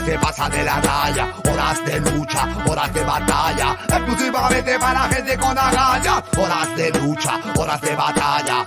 se 0.00 0.18
pasa 0.18 0.48
de 0.48 0.64
la 0.64 0.80
raya. 0.80 1.34
Horas 1.50 1.84
de 1.84 2.00
lucha, 2.00 2.48
horas 2.66 2.92
de 2.92 3.04
batalla, 3.04 3.76
exclusivamente 3.88 4.78
para 4.78 5.08
gente 5.08 5.36
con 5.38 5.58
agallas. 5.58 6.22
Horas 6.36 6.76
de 6.76 6.90
lucha, 6.92 7.40
horas 7.56 7.80
de 7.80 7.96
batalla, 7.96 8.66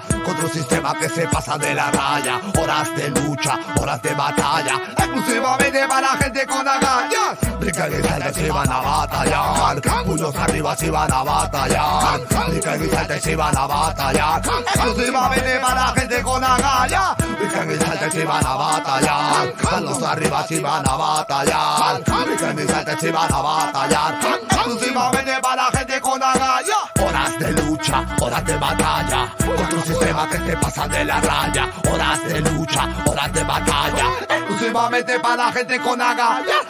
sistema 0.50 0.94
que 0.94 1.10
se 1.10 1.28
pasa 1.28 1.58
de 1.58 1.74
la 1.74 1.92
raya. 1.92 2.42
Horas 2.58 2.96
de 2.96 3.10
lucha, 3.10 3.60
horas 3.80 4.02
de 4.02 4.14
batalla, 4.14 4.76
exclusivamente 4.98 5.88
para 5.88 6.08
gente 6.18 6.46
con 6.46 6.68
agallas. 6.68 7.38
Brincan 7.60 7.92
y 7.92 8.34
si 8.34 8.50
van 8.50 8.72
a 8.72 8.80
batallar, 8.80 9.82
puños 10.06 10.36
arriba 10.36 10.76
si 10.76 10.90
van 10.90 11.12
a 11.12 11.24
batallar. 11.24 12.20
Brincan 12.48 12.84
y 12.84 13.22
si 13.22 13.36
van 13.36 13.58
a 13.58 13.68
batallar, 13.68 14.42
exclusivamente 14.76 15.60
para 15.60 15.88
gente 15.94 16.22
con 16.22 16.44
agallas. 16.44 17.16
Brincan 17.18 17.72
y 17.72 18.12
si 18.12 18.24
van 18.24 18.46
a 18.46 18.56
batallar, 18.56 19.54
manos 19.64 20.04
arriba 20.04 20.46
si 20.48 20.60
van 20.60 20.88
a 20.88 20.96
batallar. 20.96 22.04
Brincan 22.26 22.60
y 22.60 23.00
si 23.00 23.12
van 23.12 23.34
a 23.34 23.42
batallar, 23.42 24.20
exclusivamente 24.50 25.40
para 25.42 25.66
gente 25.72 26.02
con 26.02 26.24
agallas. 26.24 26.78
Horas 27.06 27.40
de 27.40 27.52
lucha, 27.54 28.06
horas 28.22 28.46
de 28.46 28.58
batalla, 28.58 29.34
un 29.72 29.84
sistema 29.84 30.30
que 30.30 30.39
se 30.46 30.58
pasa 30.58 30.88
de 30.88 31.06
la 31.06 31.20
raya. 31.22 31.72
Horas 31.92 32.28
de 32.28 32.40
lucha, 32.42 33.04
horas 33.10 33.34
de 33.34 33.44
batalla, 33.44 34.06
exclusivamente 34.30 35.20
para 35.20 35.52
gente 35.52 35.80
con 35.80 36.02
agallas. 36.02 36.68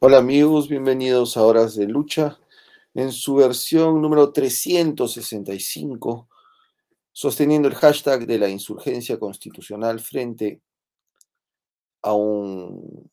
Hola 0.00 0.18
amigos, 0.18 0.68
bienvenidos 0.68 1.36
a 1.36 1.42
Horas 1.42 1.74
de 1.74 1.88
Lucha 1.88 2.38
en 2.94 3.10
su 3.10 3.34
versión 3.34 4.00
número 4.00 4.32
365, 4.32 6.28
sosteniendo 7.12 7.66
el 7.66 7.74
hashtag 7.74 8.24
de 8.26 8.38
la 8.38 8.48
insurgencia 8.48 9.18
constitucional 9.18 9.98
frente 9.98 10.62
a 12.02 12.12
un 12.12 13.10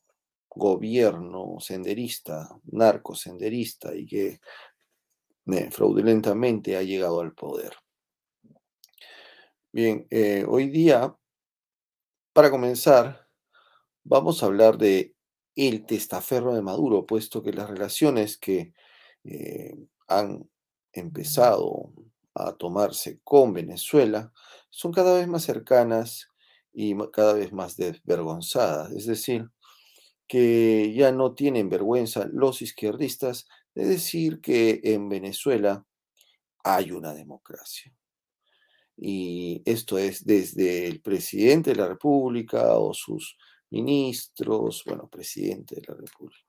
gobierno 0.56 1.58
senderista, 1.60 2.48
narco-senderista 2.64 3.94
y 3.94 4.06
que 4.06 4.40
eh, 5.46 5.70
fraudulentamente 5.70 6.76
ha 6.76 6.82
llegado 6.82 7.20
al 7.20 7.34
poder. 7.34 7.72
Bien, 9.72 10.06
eh, 10.10 10.44
hoy 10.48 10.68
día, 10.70 11.14
para 12.32 12.50
comenzar, 12.50 13.28
vamos 14.02 14.42
a 14.42 14.46
hablar 14.46 14.78
de 14.78 15.14
el 15.54 15.84
testaferro 15.86 16.54
de 16.54 16.62
Maduro, 16.62 17.06
puesto 17.06 17.42
que 17.42 17.52
las 17.52 17.68
relaciones 17.68 18.38
que 18.38 18.72
eh, 19.24 19.76
han 20.08 20.48
empezado 20.92 21.92
a 22.34 22.52
tomarse 22.52 23.20
con 23.22 23.52
Venezuela 23.52 24.32
son 24.70 24.92
cada 24.92 25.14
vez 25.14 25.28
más 25.28 25.44
cercanas 25.44 26.30
y 26.72 26.94
cada 27.12 27.32
vez 27.32 27.52
más 27.52 27.76
desvergonzadas. 27.76 28.92
Es 28.92 29.06
decir, 29.06 29.50
que 30.26 30.92
ya 30.94 31.12
no 31.12 31.34
tienen 31.34 31.68
vergüenza 31.68 32.28
los 32.32 32.62
izquierdistas 32.62 33.46
de 33.74 33.86
decir 33.86 34.40
que 34.40 34.80
en 34.82 35.08
Venezuela 35.08 35.86
hay 36.64 36.90
una 36.90 37.14
democracia. 37.14 37.94
Y 38.96 39.62
esto 39.64 39.98
es 39.98 40.24
desde 40.24 40.86
el 40.86 41.00
presidente 41.00 41.70
de 41.70 41.76
la 41.76 41.88
República 41.88 42.78
o 42.78 42.94
sus 42.94 43.36
ministros, 43.70 44.82
bueno, 44.86 45.08
presidente 45.08 45.76
de 45.76 45.82
la 45.86 45.94
República. 45.94 46.42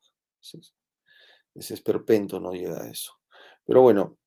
Ese 1.53 1.73
esperpento 1.73 2.39
no 2.39 2.53
llega 2.53 2.83
a 2.83 2.89
eso. 2.89 3.19
Pero 3.65 3.81
bueno, 3.81 4.17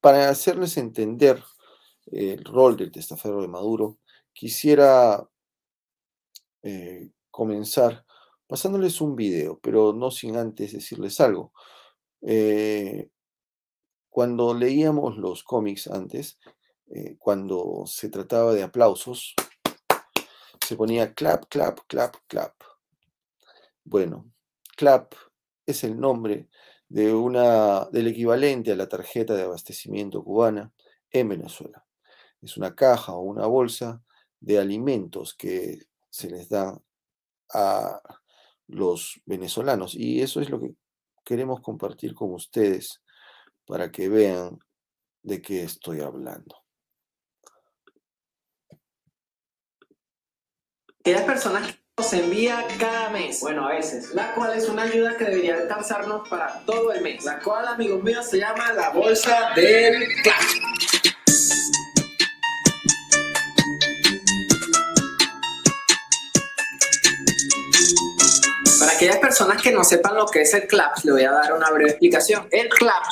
para 0.00 0.28
hacerles 0.28 0.76
entender 0.78 1.42
el 2.06 2.42
rol 2.44 2.76
del 2.76 2.90
testaferro 2.90 3.42
de 3.42 3.48
Maduro, 3.48 3.98
quisiera 4.32 5.28
eh, 6.62 7.10
comenzar 7.30 8.04
pasándoles 8.46 9.00
un 9.00 9.16
video, 9.16 9.58
pero 9.60 9.92
no 9.92 10.10
sin 10.10 10.36
antes 10.36 10.72
decirles 10.72 11.20
algo. 11.20 11.52
Eh, 12.22 13.08
cuando 14.08 14.54
leíamos 14.54 15.16
los 15.16 15.42
cómics 15.42 15.86
antes, 15.88 16.38
eh, 16.90 17.16
cuando 17.18 17.84
se 17.86 18.10
trataba 18.10 18.52
de 18.52 18.62
aplausos, 18.62 19.34
se 20.66 20.76
ponía 20.76 21.14
clap, 21.14 21.46
clap, 21.48 21.80
clap, 21.86 22.16
clap. 22.28 22.54
Bueno, 23.84 24.30
clap 24.76 25.14
es 25.66 25.84
el 25.84 25.98
nombre 25.98 26.48
de 26.88 27.14
una, 27.14 27.86
del 27.90 28.08
equivalente 28.08 28.72
a 28.72 28.76
la 28.76 28.88
tarjeta 28.88 29.34
de 29.34 29.44
abastecimiento 29.44 30.22
cubana 30.22 30.72
en 31.10 31.30
Venezuela. 31.30 31.86
Es 32.42 32.56
una 32.56 32.74
caja 32.74 33.14
o 33.14 33.20
una 33.20 33.46
bolsa 33.46 34.02
de 34.40 34.58
alimentos 34.58 35.34
que 35.34 35.86
se 36.10 36.28
les 36.28 36.48
da 36.50 36.78
a 37.54 38.02
los 38.72 39.20
venezolanos 39.26 39.94
y 39.94 40.22
eso 40.22 40.40
es 40.40 40.50
lo 40.50 40.60
que 40.60 40.74
queremos 41.24 41.60
compartir 41.60 42.14
con 42.14 42.32
ustedes 42.32 43.00
para 43.66 43.90
que 43.90 44.08
vean 44.08 44.58
de 45.22 45.40
qué 45.40 45.62
estoy 45.62 46.00
hablando. 46.00 46.62
aquellas 51.02 51.22
personas 51.22 51.66
que 51.66 51.78
nos 51.98 52.12
envía 52.12 52.64
cada 52.78 53.10
mes. 53.10 53.40
Bueno, 53.40 53.66
a 53.66 53.74
veces. 53.74 54.14
La 54.14 54.34
cual 54.34 54.56
es 54.56 54.68
una 54.68 54.82
ayuda 54.82 55.16
que 55.16 55.24
debería 55.24 55.56
alcanzarnos 55.56 56.28
para 56.28 56.60
todo 56.64 56.92
el 56.92 57.02
mes. 57.02 57.24
La 57.24 57.40
cual, 57.40 57.66
amigos 57.66 58.02
míos, 58.02 58.26
se 58.28 58.38
llama 58.38 58.72
la 58.72 58.90
bolsa 58.90 59.50
del 59.56 60.06
Clash. 60.22 60.71
Aquellas 69.02 69.18
personas 69.18 69.60
que 69.60 69.72
no 69.72 69.82
sepan 69.82 70.14
lo 70.14 70.26
que 70.26 70.42
es 70.42 70.54
el 70.54 70.68
CLAP, 70.68 70.98
le 71.02 71.12
voy 71.12 71.24
a 71.24 71.32
dar 71.32 71.52
una 71.52 71.70
breve 71.70 71.90
explicación. 71.90 72.46
El 72.52 72.68
CLAP 72.68 73.02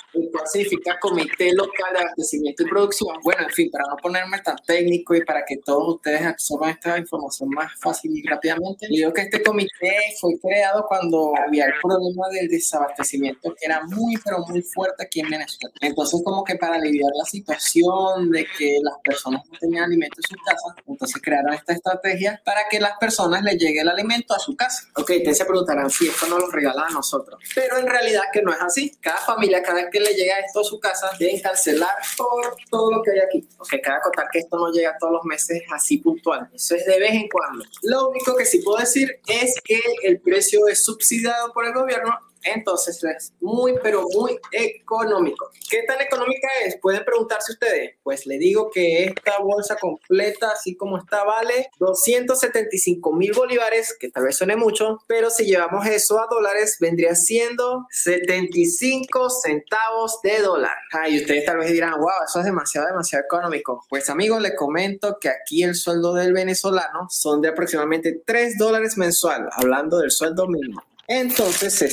significa 0.46 0.96
Comité 1.00 1.52
Local 1.52 1.92
de 1.92 1.98
Abastecimiento 1.98 2.62
y 2.62 2.66
Producción. 2.66 3.16
Bueno, 3.24 3.42
en 3.42 3.50
fin, 3.50 3.68
para 3.72 3.84
no 3.90 3.96
ponerme 3.96 4.38
tan 4.38 4.56
técnico 4.64 5.16
y 5.16 5.24
para 5.24 5.44
que 5.44 5.56
todos 5.56 5.96
ustedes 5.96 6.22
absorban 6.22 6.70
esta 6.70 6.96
información 6.96 7.48
más 7.50 7.72
fácil 7.80 8.16
y 8.16 8.22
rápidamente, 8.22 8.86
digo 8.88 9.12
que 9.12 9.22
este 9.22 9.42
comité 9.42 9.96
fue 10.20 10.38
creado 10.40 10.86
cuando 10.86 11.32
había 11.36 11.66
el 11.66 11.72
problema 11.82 12.28
del 12.30 12.48
desabastecimiento 12.48 13.52
que 13.58 13.66
era 13.66 13.82
muy, 13.86 14.14
pero 14.24 14.38
muy 14.46 14.62
fuerte 14.62 15.04
aquí 15.04 15.20
en 15.20 15.30
Venezuela. 15.30 15.74
Entonces, 15.80 16.20
como 16.24 16.44
que 16.44 16.54
para 16.54 16.76
aliviar 16.76 17.10
la 17.18 17.24
situación 17.24 18.30
de 18.30 18.46
que 18.56 18.78
las 18.82 18.94
personas 19.02 19.42
no 19.50 19.58
tenían 19.58 19.84
alimento 19.84 20.16
en 20.18 20.22
sus 20.22 20.44
casas, 20.44 20.84
entonces 20.86 21.20
crearon 21.20 21.52
esta 21.52 21.72
estrategia 21.72 22.40
para 22.44 22.68
que 22.70 22.78
las 22.78 22.96
personas 22.98 23.42
les 23.42 23.56
llegue 23.56 23.80
el 23.80 23.88
alimento 23.88 24.34
a 24.34 24.38
su 24.38 24.54
casa. 24.54 24.88
Ok, 24.96 25.10
ustedes 25.10 25.38
se 25.38 25.44
preguntarán 25.44 25.79
si 25.88 26.08
esto 26.08 26.26
no 26.26 26.38
lo 26.38 26.50
regala 26.50 26.86
a 26.86 26.90
nosotros, 26.90 27.40
pero 27.54 27.78
en 27.78 27.86
realidad 27.86 28.24
que 28.32 28.42
no 28.42 28.52
es 28.52 28.60
así. 28.60 28.92
Cada 29.00 29.18
familia, 29.18 29.62
cada 29.62 29.82
vez 29.82 29.90
que 29.90 30.00
le 30.00 30.14
llega 30.14 30.38
esto 30.40 30.60
a 30.60 30.64
su 30.64 30.78
casa, 30.80 31.10
deben 31.18 31.40
cancelar 31.40 31.96
por 32.16 32.56
todo 32.70 32.90
lo 32.92 33.02
que 33.02 33.12
hay 33.12 33.20
aquí. 33.20 33.48
Ok, 33.58 33.74
cada 33.82 34.00
contar 34.00 34.28
que 34.32 34.40
esto 34.40 34.58
no 34.58 34.70
llega 34.72 34.96
todos 34.98 35.14
los 35.14 35.24
meses 35.24 35.62
así 35.72 35.98
puntual. 35.98 36.48
Eso 36.52 36.74
es 36.74 36.84
de 36.84 36.98
vez 36.98 37.12
en 37.12 37.28
cuando. 37.28 37.64
Lo 37.82 38.08
único 38.08 38.36
que 38.36 38.44
sí 38.44 38.58
puedo 38.58 38.78
decir 38.78 39.20
es 39.26 39.54
que 39.64 39.80
el 40.02 40.20
precio 40.20 40.66
es 40.68 40.84
subsidiado 40.84 41.52
por 41.52 41.64
el 41.64 41.72
gobierno 41.72 42.18
entonces 42.42 43.02
es 43.04 43.32
muy, 43.40 43.74
pero 43.82 44.04
muy 44.14 44.38
económico. 44.52 45.50
¿Qué 45.68 45.82
tan 45.84 46.00
económica 46.00 46.48
es? 46.64 46.76
Pueden 46.80 47.04
preguntarse 47.04 47.52
ustedes. 47.52 47.96
Pues 48.02 48.26
le 48.26 48.38
digo 48.38 48.70
que 48.70 49.04
esta 49.04 49.38
bolsa 49.38 49.76
completa, 49.76 50.50
así 50.50 50.76
como 50.76 50.98
está, 50.98 51.24
vale 51.24 51.70
275 51.78 53.12
mil 53.12 53.32
bolívares, 53.32 53.96
que 53.98 54.10
tal 54.10 54.24
vez 54.24 54.36
suene 54.36 54.56
mucho, 54.56 54.98
pero 55.06 55.30
si 55.30 55.44
llevamos 55.44 55.86
eso 55.86 56.18
a 56.20 56.26
dólares, 56.30 56.76
vendría 56.80 57.14
siendo 57.14 57.86
75 57.90 59.30
centavos 59.30 60.20
de 60.22 60.40
dólar. 60.40 60.76
Ah, 60.92 61.08
y 61.08 61.20
ustedes 61.20 61.44
tal 61.44 61.58
vez 61.58 61.70
dirán, 61.70 61.94
wow, 61.98 62.24
eso 62.26 62.40
es 62.40 62.44
demasiado, 62.44 62.88
demasiado 62.88 63.24
económico. 63.24 63.84
Pues 63.88 64.08
amigos, 64.08 64.40
les 64.42 64.56
comento 64.56 65.18
que 65.20 65.28
aquí 65.28 65.62
el 65.62 65.74
sueldo 65.74 66.14
del 66.14 66.32
venezolano 66.32 67.08
son 67.10 67.40
de 67.40 67.48
aproximadamente 67.48 68.22
3 68.24 68.58
dólares 68.58 68.96
mensual, 68.96 69.48
hablando 69.52 69.98
del 69.98 70.10
sueldo 70.10 70.46
mínimo. 70.46 70.82
Entonces 71.06 71.74
se 71.74 71.86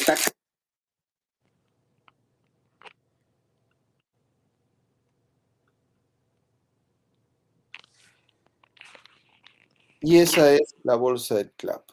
Y 10.02 10.18
esa 10.18 10.54
es 10.54 10.76
la 10.84 10.96
bolsa 10.96 11.36
del 11.36 11.52
CLAP. 11.54 11.84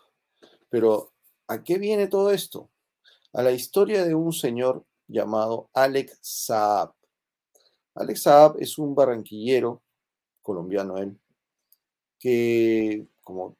Pero, 0.68 1.12
¿a 1.48 1.62
qué 1.62 1.78
viene 1.78 2.06
todo 2.06 2.32
esto? 2.32 2.70
A 3.32 3.42
la 3.42 3.52
historia 3.52 4.04
de 4.04 4.14
un 4.14 4.32
señor 4.32 4.84
llamado 5.08 5.70
Alex 5.72 6.18
Saab. 6.20 6.94
Alex 7.94 8.22
Saab 8.22 8.56
es 8.60 8.78
un 8.78 8.94
barranquillero 8.94 9.82
colombiano 10.42 10.98
él, 10.98 11.18
que 12.18 13.06
como 13.22 13.56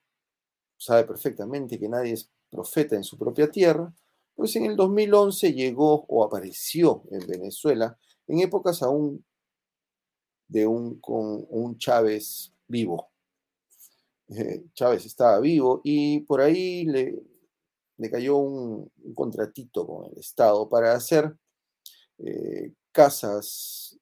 sabe 0.77 1.05
perfectamente 1.05 1.79
que 1.79 1.89
nadie 1.89 2.13
es 2.13 2.31
profeta 2.51 2.97
en 2.97 3.05
su 3.05 3.17
propia 3.19 3.51
tierra, 3.51 3.93
pues 4.35 4.57
en 4.57 4.67
el 4.67 4.77
2011 4.77 5.55
llegó 5.55 6.05
o 6.09 6.25
apareció 6.25 7.05
en 7.11 7.27
Venezuela 7.27 7.99
en 8.27 8.41
épocas 8.41 8.83
aún 8.83 9.25
de 10.49 10.67
un, 10.67 11.01
un 11.03 11.79
Chávez 11.79 12.53
vivo. 12.69 13.14
Eh, 14.29 14.65
Chávez 14.73 15.05
estaba 15.05 15.39
vivo 15.41 15.81
y 15.85 16.21
por 16.21 16.41
ahí 16.41 16.87
le, 16.87 17.23
cayó 18.11 18.37
un, 18.37 18.91
contratito 19.15 19.87
con 19.87 20.11
el 20.11 20.19
Estado 20.19 20.69
para 20.69 20.95
hacer 20.95 21.35
eh, 22.19 22.73
casas 22.91 23.99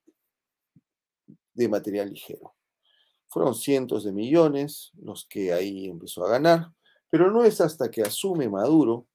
de 1.53 1.67
material 1.67 2.09
ligero. 2.09 2.55
Fueron 3.27 3.55
cientos 3.55 4.03
de 4.03 4.11
millones 4.11 4.91
los 5.01 5.25
que 5.27 5.53
ahí 5.53 5.87
empezó 5.87 6.25
a 6.25 6.29
ganar, 6.29 6.71
pero 7.09 7.31
no 7.31 7.43
es 7.43 7.61
hasta 7.61 7.89
que 7.91 8.01
asume 8.01 8.49
Maduro 8.49 9.07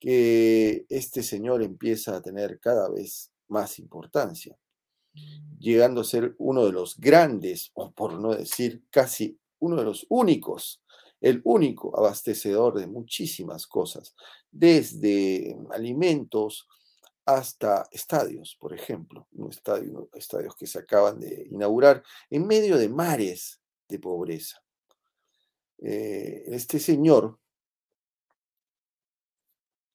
que 0.00 0.84
este 0.88 1.22
señor 1.22 1.62
empieza 1.62 2.16
a 2.16 2.22
tener 2.22 2.58
cada 2.58 2.88
vez 2.88 3.30
más 3.46 3.78
importancia, 3.78 4.58
llegando 5.60 6.00
a 6.00 6.04
ser 6.04 6.34
uno 6.38 6.66
de 6.66 6.72
los 6.72 6.98
grandes, 6.98 7.70
o 7.74 7.92
por 7.92 8.18
no 8.18 8.34
decir 8.34 8.82
casi 8.90 9.38
uno 9.62 9.76
de 9.76 9.84
los 9.84 10.04
únicos, 10.08 10.82
el 11.20 11.40
único 11.44 11.96
abastecedor 11.96 12.78
de 12.78 12.88
muchísimas 12.88 13.66
cosas, 13.66 14.14
desde 14.50 15.56
alimentos 15.70 16.66
hasta 17.24 17.88
estadios, 17.92 18.56
por 18.58 18.74
ejemplo, 18.74 19.28
estadios 20.14 20.56
que 20.56 20.66
se 20.66 20.80
acaban 20.80 21.20
de 21.20 21.46
inaugurar 21.48 22.02
en 22.28 22.44
medio 22.44 22.76
de 22.76 22.88
mares 22.88 23.60
de 23.88 24.00
pobreza. 24.00 24.60
Eh, 25.78 26.42
este 26.46 26.80
señor 26.80 27.38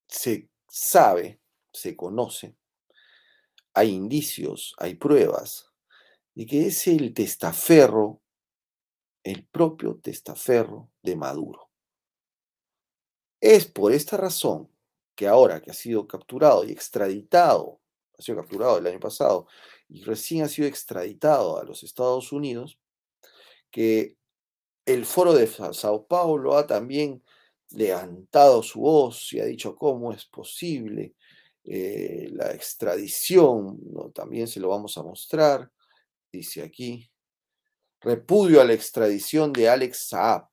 se 0.07 0.49
sabe, 0.69 1.41
se 1.73 1.93
conoce, 1.97 2.55
hay 3.73 3.89
indicios, 3.89 4.73
hay 4.77 4.95
pruebas 4.95 5.65
de 6.35 6.45
que 6.45 6.67
es 6.67 6.87
el 6.87 7.13
testaferro, 7.13 8.21
el 9.27 9.45
propio 9.45 9.99
testaferro 10.01 10.89
de 11.01 11.15
Maduro. 11.15 11.69
Es 13.41 13.65
por 13.65 13.91
esta 13.91 14.17
razón 14.17 14.69
que 15.15 15.27
ahora 15.27 15.61
que 15.61 15.71
ha 15.71 15.73
sido 15.73 16.07
capturado 16.07 16.63
y 16.63 16.71
extraditado, 16.71 17.79
ha 18.17 18.21
sido 18.21 18.37
capturado 18.37 18.77
el 18.77 18.87
año 18.87 18.99
pasado 18.99 19.47
y 19.89 20.03
recién 20.03 20.43
ha 20.43 20.47
sido 20.47 20.67
extraditado 20.67 21.59
a 21.59 21.63
los 21.63 21.83
Estados 21.83 22.31
Unidos, 22.31 22.79
que 23.71 24.17
el 24.85 25.05
foro 25.05 25.33
de 25.33 25.47
Sao 25.47 26.07
Paulo 26.07 26.55
ha 26.55 26.65
también 26.65 27.23
levantado 27.71 28.63
su 28.63 28.79
voz 28.79 29.33
y 29.33 29.39
ha 29.39 29.45
dicho 29.45 29.75
cómo 29.75 30.13
es 30.13 30.25
posible 30.25 31.15
eh, 31.63 32.29
la 32.31 32.53
extradición, 32.53 33.79
también 34.13 34.47
se 34.47 34.61
lo 34.61 34.69
vamos 34.69 34.97
a 34.97 35.03
mostrar, 35.03 35.69
dice 36.31 36.63
aquí, 36.63 37.11
repudio 38.01 38.61
a 38.61 38.65
la 38.65 38.73
extradición 38.73 39.53
de 39.53 39.69
Alex 39.69 40.09
Saab. 40.09 40.49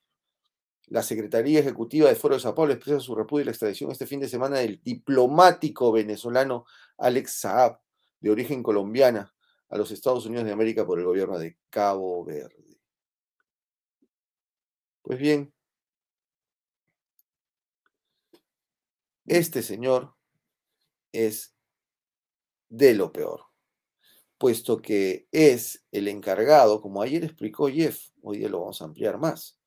La 0.86 1.02
Secretaría 1.02 1.60
Ejecutiva 1.60 2.08
de 2.08 2.14
Foro 2.14 2.34
de 2.34 2.40
Sao 2.40 2.54
Paulo 2.54 2.72
expresa 2.72 3.00
su 3.00 3.14
repudio 3.14 3.42
a 3.42 3.46
la 3.46 3.50
extradición 3.52 3.90
este 3.90 4.06
fin 4.06 4.20
de 4.20 4.28
semana 4.28 4.58
del 4.58 4.80
diplomático 4.82 5.92
venezolano 5.92 6.66
Alex 6.98 7.40
Saab, 7.40 7.80
de 8.20 8.30
origen 8.30 8.62
colombiana, 8.62 9.34
a 9.68 9.78
los 9.78 9.90
Estados 9.90 10.26
Unidos 10.26 10.44
de 10.44 10.52
América 10.52 10.86
por 10.86 10.98
el 10.98 11.04
gobierno 11.04 11.38
de 11.38 11.58
Cabo 11.70 12.24
Verde. 12.24 12.78
Pues 15.02 15.18
bien, 15.18 15.54
Este 19.26 19.62
señor 19.62 20.14
es 21.12 21.56
de 22.68 22.94
lo 22.94 23.10
peor, 23.12 23.46
puesto 24.38 24.82
que 24.82 25.26
es 25.32 25.84
el 25.92 26.08
encargado, 26.08 26.80
como 26.80 27.02
ayer 27.02 27.24
explicó 27.24 27.68
Jeff, 27.68 28.08
hoy 28.22 28.38
día 28.38 28.48
lo 28.48 28.60
vamos 28.60 28.80
a 28.82 28.86
ampliar 28.86 29.18
más, 29.18 29.58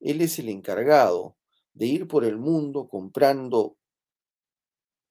él 0.00 0.20
es 0.20 0.38
el 0.38 0.48
encargado 0.48 1.36
de 1.72 1.86
ir 1.86 2.06
por 2.06 2.24
el 2.24 2.38
mundo 2.38 2.88
comprando 2.88 3.76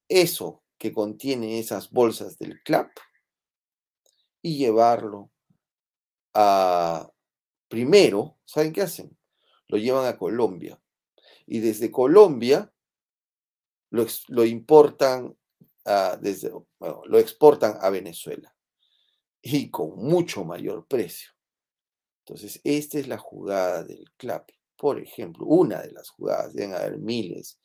eso 0.07 0.63
que 0.77 0.93
contiene 0.93 1.59
esas 1.59 1.89
bolsas 1.91 2.37
del 2.37 2.61
CLAP 2.63 2.91
y 4.41 4.57
llevarlo 4.57 5.31
a, 6.33 7.09
primero, 7.67 8.37
¿saben 8.45 8.73
qué 8.73 8.81
hacen? 8.81 9.17
Lo 9.67 9.77
llevan 9.77 10.05
a 10.05 10.17
Colombia. 10.17 10.79
Y 11.45 11.59
desde 11.59 11.91
Colombia 11.91 12.71
lo, 13.89 14.45
importan 14.45 15.37
desde, 16.21 16.51
lo 16.79 17.19
exportan 17.19 17.77
a 17.79 17.89
Venezuela 17.89 18.52
y 19.43 19.69
con 19.69 19.97
mucho 19.97 20.45
mayor 20.45 20.87
precio. 20.87 21.31
Entonces, 22.25 22.61
esta 22.63 22.97
es 22.97 23.07
la 23.07 23.17
jugada 23.17 23.83
del 23.83 24.05
CLAP, 24.15 24.49
por 24.77 24.99
ejemplo, 24.99 25.45
una 25.45 25.81
de 25.81 25.91
las 25.91 26.09
jugadas, 26.09 26.53
deben 26.53 26.73
haber 26.73 26.97
miles. 26.97 27.59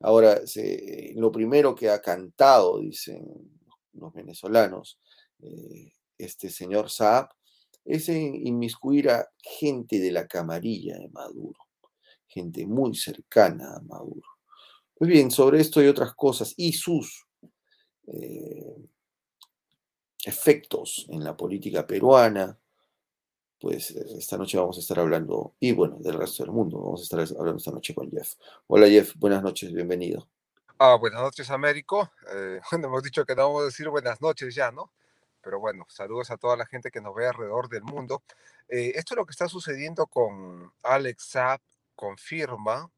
Ahora, 0.00 0.40
lo 1.14 1.30
primero 1.30 1.74
que 1.74 1.90
ha 1.90 2.00
cantado, 2.00 2.80
dicen 2.80 3.26
los 3.92 4.12
venezolanos, 4.14 4.98
eh, 5.40 5.92
este 6.16 6.48
señor 6.48 6.88
Saab, 6.88 7.28
es 7.84 8.08
inmiscuir 8.08 9.10
a 9.10 9.28
gente 9.38 9.98
de 9.98 10.12
la 10.12 10.26
camarilla 10.26 10.96
de 10.96 11.08
Maduro, 11.08 11.60
gente 12.26 12.66
muy 12.66 12.94
cercana 12.94 13.76
a 13.76 13.80
Maduro. 13.80 14.28
Muy 14.98 15.10
bien, 15.10 15.30
sobre 15.30 15.60
esto 15.60 15.82
y 15.82 15.86
otras 15.86 16.14
cosas 16.14 16.54
y 16.56 16.72
sus 16.72 17.26
eh, 18.06 18.76
efectos 20.24 21.06
en 21.08 21.24
la 21.24 21.36
política 21.36 21.86
peruana, 21.86 22.58
pues 23.60 23.90
eh, 23.90 24.18
esta 24.18 24.36
noche 24.36 24.58
vamos 24.58 24.76
a 24.76 24.80
estar 24.80 24.98
hablando, 24.98 25.54
y 25.60 25.72
bueno, 25.72 25.96
del 25.98 26.14
resto 26.14 26.44
del 26.44 26.52
mundo, 26.52 26.78
vamos 26.78 27.00
a 27.00 27.04
estar 27.04 27.38
hablando 27.38 27.58
esta 27.58 27.70
noche 27.70 27.94
con 27.94 28.10
Jeff. 28.10 28.34
Hola 28.66 28.88
Jeff, 28.88 29.14
buenas 29.16 29.42
noches, 29.42 29.72
bienvenido. 29.72 30.28
Ah, 30.78 30.94
buenas 30.94 31.20
noches, 31.20 31.50
Américo. 31.50 32.12
Eh, 32.32 32.60
bueno, 32.70 32.88
hemos 32.88 33.02
dicho 33.02 33.24
que 33.24 33.34
no 33.34 33.42
vamos 33.48 33.62
a 33.62 33.66
decir 33.66 33.88
buenas 33.88 34.20
noches 34.20 34.54
ya, 34.54 34.70
¿no? 34.70 34.92
Pero 35.42 35.60
bueno, 35.60 35.86
saludos 35.88 36.30
a 36.30 36.36
toda 36.36 36.56
la 36.56 36.66
gente 36.66 36.90
que 36.90 37.00
nos 37.00 37.14
ve 37.14 37.26
alrededor 37.26 37.68
del 37.68 37.82
mundo. 37.82 38.22
esto 38.68 39.14
es 39.14 39.16
lo 39.16 39.24
que 39.24 39.30
está 39.30 39.48
sucediendo 39.48 40.06
con 40.06 40.72
Alex 40.82 41.30
Saab, 41.30 41.60
confirma 41.94 42.90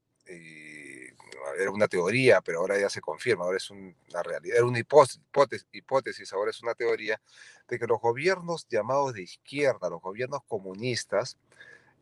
era 1.59 1.71
una 1.71 1.89
teoría, 1.89 2.41
pero 2.41 2.61
ahora 2.61 2.79
ya 2.79 2.89
se 2.89 3.01
confirma, 3.01 3.45
ahora 3.45 3.57
es 3.57 3.71
una 3.71 4.23
realidad, 4.23 4.57
era 4.57 4.67
una 4.67 4.79
hipótesis, 4.79 6.33
ahora 6.33 6.51
es 6.51 6.63
una 6.63 6.75
teoría, 6.75 7.21
de 7.69 7.79
que 7.79 7.87
los 7.87 8.01
gobiernos 8.01 8.67
llamados 8.69 9.15
de 9.15 9.23
izquierda, 9.23 9.89
los 9.91 10.01
gobiernos 10.01 10.43
comunistas, 10.49 11.37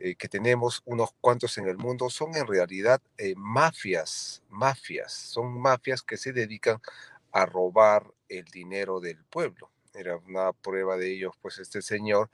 eh, 0.00 0.14
que 0.14 0.28
tenemos 0.28 0.82
unos 0.84 1.10
cuantos 1.20 1.58
en 1.58 1.66
el 1.66 1.76
mundo, 1.76 2.08
son 2.08 2.36
en 2.36 2.46
realidad 2.46 3.02
eh, 3.16 3.34
mafias, 3.36 4.42
mafias, 4.48 5.12
son 5.12 5.60
mafias 5.60 6.02
que 6.02 6.16
se 6.16 6.32
dedican 6.32 6.80
a 7.32 7.46
robar 7.46 8.06
el 8.28 8.44
dinero 8.44 9.00
del 9.00 9.24
pueblo. 9.24 9.70
Era 9.94 10.16
una 10.16 10.52
prueba 10.52 10.96
de 10.96 11.12
ellos, 11.12 11.34
pues 11.42 11.58
este 11.58 11.82
señor 11.82 12.30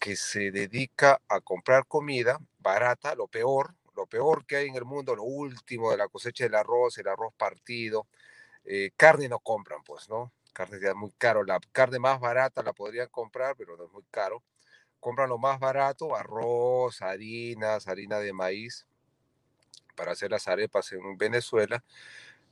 que 0.00 0.16
se 0.16 0.50
dedica 0.50 1.20
a 1.28 1.40
comprar 1.40 1.86
comida 1.86 2.40
barata, 2.58 3.14
lo 3.14 3.28
peor, 3.28 3.74
lo 3.96 4.06
peor 4.06 4.46
que 4.46 4.56
hay 4.56 4.68
en 4.68 4.76
el 4.76 4.84
mundo, 4.84 5.16
lo 5.16 5.24
último 5.24 5.90
de 5.90 5.96
la 5.96 6.08
cosecha 6.08 6.44
del 6.44 6.54
arroz, 6.54 6.98
el 6.98 7.08
arroz 7.08 7.32
partido. 7.34 8.06
Eh, 8.64 8.90
carne 8.96 9.28
no 9.28 9.38
compran, 9.40 9.82
pues, 9.84 10.08
¿no? 10.08 10.32
Carne 10.52 10.78
es 10.80 10.94
muy 10.94 11.12
caro. 11.18 11.44
La 11.44 11.60
carne 11.72 11.98
más 11.98 12.20
barata 12.20 12.62
la 12.62 12.72
podrían 12.72 13.08
comprar, 13.08 13.56
pero 13.56 13.76
no 13.76 13.84
es 13.84 13.92
muy 13.92 14.04
caro. 14.10 14.42
Compran 15.00 15.28
lo 15.28 15.38
más 15.38 15.60
barato, 15.60 16.16
arroz, 16.16 17.02
harinas, 17.02 17.86
harina 17.86 18.18
de 18.18 18.32
maíz, 18.32 18.86
para 19.94 20.12
hacer 20.12 20.30
las 20.30 20.48
arepas 20.48 20.92
en 20.92 21.16
Venezuela. 21.16 21.84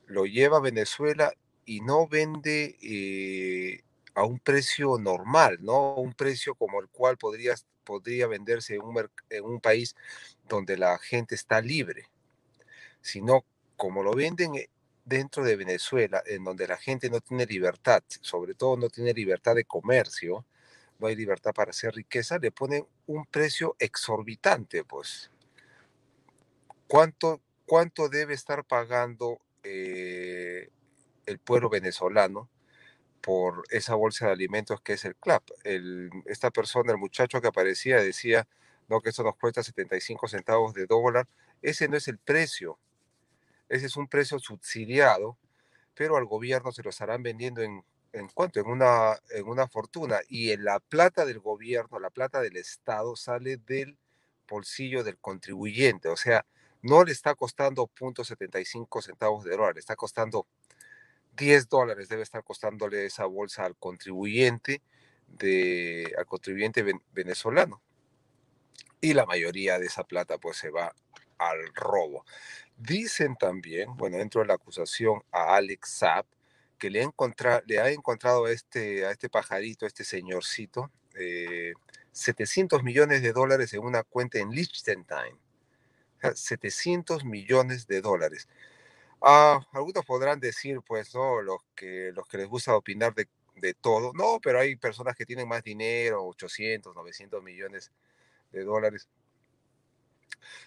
Lo 0.07 0.25
lleva 0.25 0.57
a 0.57 0.61
Venezuela 0.61 1.33
y 1.65 1.81
no 1.81 2.07
vende 2.07 2.77
eh, 2.81 3.83
a 4.13 4.23
un 4.23 4.39
precio 4.39 4.97
normal, 4.97 5.57
¿no? 5.61 5.95
Un 5.95 6.13
precio 6.13 6.55
como 6.55 6.79
el 6.79 6.87
cual 6.89 7.17
podría, 7.17 7.55
podría 7.83 8.27
venderse 8.27 8.75
en 8.75 8.83
un, 8.83 9.09
en 9.29 9.43
un 9.43 9.59
país 9.59 9.95
donde 10.47 10.77
la 10.77 10.97
gente 10.97 11.35
está 11.35 11.61
libre, 11.61 12.09
sino 13.01 13.45
como 13.75 14.03
lo 14.03 14.13
venden 14.13 14.55
eh, 14.55 14.69
dentro 15.03 15.43
de 15.43 15.55
Venezuela, 15.55 16.23
en 16.25 16.43
donde 16.43 16.67
la 16.67 16.77
gente 16.77 17.09
no 17.09 17.21
tiene 17.21 17.45
libertad, 17.45 18.03
sobre 18.21 18.55
todo 18.55 18.77
no 18.77 18.89
tiene 18.89 19.13
libertad 19.13 19.55
de 19.55 19.65
comercio, 19.65 20.45
no 20.99 21.07
hay 21.07 21.15
libertad 21.15 21.53
para 21.53 21.71
hacer 21.71 21.93
riqueza, 21.93 22.39
le 22.39 22.51
ponen 22.51 22.87
un 23.05 23.25
precio 23.25 23.75
exorbitante, 23.79 24.83
pues. 24.83 25.29
¿Cuánto, 26.87 27.41
cuánto 27.65 28.09
debe 28.09 28.33
estar 28.33 28.63
pagando 28.63 29.39
eh, 29.63 30.69
el 31.25 31.39
pueblo 31.39 31.69
venezolano 31.69 32.49
por 33.21 33.63
esa 33.71 33.95
bolsa 33.95 34.27
de 34.27 34.33
alimentos 34.33 34.81
que 34.81 34.93
es 34.93 35.05
el 35.05 35.15
CLAP? 35.15 35.43
El, 35.63 36.09
esta 36.25 36.51
persona, 36.51 36.91
el 36.91 36.97
muchacho 36.97 37.41
que 37.41 37.47
aparecía, 37.47 37.97
decía 37.97 38.47
no 38.87 39.01
que 39.01 39.09
eso 39.09 39.23
nos 39.23 39.35
cuesta 39.37 39.63
75 39.63 40.27
centavos 40.27 40.73
de 40.73 40.85
dólar. 40.85 41.27
Ese 41.61 41.87
no 41.87 41.97
es 41.97 42.07
el 42.07 42.17
precio. 42.17 42.77
Ese 43.69 43.87
es 43.87 43.97
un 43.97 44.07
precio 44.07 44.39
subsidiado, 44.39 45.37
pero 45.95 46.17
al 46.17 46.25
gobierno 46.25 46.71
se 46.71 46.83
lo 46.83 46.91
estarán 46.91 47.23
vendiendo 47.23 47.61
en, 47.61 47.83
¿En 48.15 48.29
cuánto? 48.29 48.61
En 48.61 48.67
una, 48.67 49.19
en 49.31 49.45
una 49.45 49.67
fortuna. 49.67 50.21
Y 50.29 50.51
en 50.51 50.63
la 50.63 50.79
plata 50.79 51.25
del 51.25 51.39
gobierno, 51.39 51.99
la 51.99 52.09
plata 52.09 52.39
del 52.39 52.55
Estado 52.55 53.17
sale 53.17 53.57
del 53.57 53.97
bolsillo 54.47 55.03
del 55.03 55.17
contribuyente. 55.17 56.07
O 56.07 56.15
sea, 56.15 56.45
no 56.81 57.03
le 57.03 57.11
está 57.11 57.35
costando 57.35 57.89
0.75 57.93 59.01
centavos 59.01 59.43
de 59.43 59.51
dólar, 59.51 59.73
le 59.73 59.81
está 59.81 59.97
costando 59.97 60.47
10 61.35 61.67
dólares, 61.67 62.07
debe 62.07 62.23
estar 62.23 62.41
costándole 62.45 63.05
esa 63.05 63.25
bolsa 63.25 63.65
al 63.65 63.75
contribuyente, 63.75 64.81
de, 65.27 66.13
al 66.17 66.25
contribuyente 66.25 66.85
venezolano. 67.11 67.81
Y 69.01 69.13
la 69.13 69.25
mayoría 69.25 69.79
de 69.79 69.85
esa 69.85 70.03
plata 70.03 70.37
pues 70.37 70.57
se 70.57 70.69
va 70.69 70.93
al 71.37 71.73
robo. 71.73 72.25
Dicen 72.77 73.35
también, 73.35 73.95
bueno, 73.95 74.17
dentro 74.17 74.41
de 74.41 74.47
la 74.47 74.55
acusación 74.55 75.23
a 75.31 75.55
Alex 75.55 75.89
Saab, 75.89 76.25
que 76.77 76.89
le 76.89 77.01
ha, 77.01 77.03
encontrado, 77.03 77.61
le 77.65 77.79
ha 77.79 77.89
encontrado 77.89 78.45
a 78.45 78.51
este, 78.51 79.05
a 79.05 79.11
este 79.11 79.29
pajarito, 79.29 79.85
a 79.85 79.87
este 79.87 80.03
señorcito, 80.03 80.91
700 82.11 82.79
eh, 82.79 82.83
millones 82.83 83.21
de 83.21 83.31
dólares 83.31 83.73
en 83.73 83.81
una 83.81 84.03
cuenta 84.03 84.39
en 84.39 84.49
Liechtenstein. 84.51 85.37
700 86.33 87.23
millones 87.23 87.87
de 87.87 88.01
dólares. 88.01 88.47
Ah, 89.21 89.65
algunos 89.73 90.05
podrán 90.05 90.39
decir, 90.39 90.79
pues, 90.85 91.13
¿no? 91.13 91.41
Los 91.41 91.59
que, 91.75 92.11
los 92.13 92.27
que 92.27 92.37
les 92.37 92.47
gusta 92.47 92.75
opinar 92.75 93.13
de, 93.13 93.27
de, 93.55 93.73
todo. 93.73 94.11
No, 94.13 94.39
pero 94.41 94.59
hay 94.59 94.75
personas 94.75 95.15
que 95.15 95.25
tienen 95.25 95.47
más 95.47 95.63
dinero, 95.63 96.25
800, 96.25 96.95
900 96.95 97.43
millones 97.43 97.91
dólares. 98.63 99.09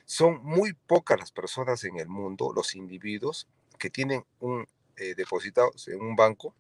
Son 0.04 0.42
muy 0.42 0.72
pocas 0.72 1.18
las 1.18 1.32
personas 1.32 1.84
en 1.84 1.98
el 1.98 2.08
mundo, 2.08 2.52
los 2.54 2.74
individuos, 2.74 3.48
que 3.78 3.90
tienen 3.90 4.24
un 4.40 4.66
eh, 4.96 5.14
depositados 5.14 5.86
en 5.88 6.00
un 6.00 6.16
banco 6.16 6.54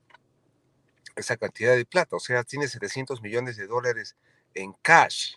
esa 1.16 1.36
cantidad 1.36 1.74
de 1.74 1.84
plata. 1.84 2.16
O 2.16 2.20
sea, 2.20 2.44
tiene 2.44 2.68
700 2.68 3.20
millones 3.22 3.56
de 3.56 3.66
dólares 3.66 4.16
en 4.54 4.72
cash. 4.82 5.34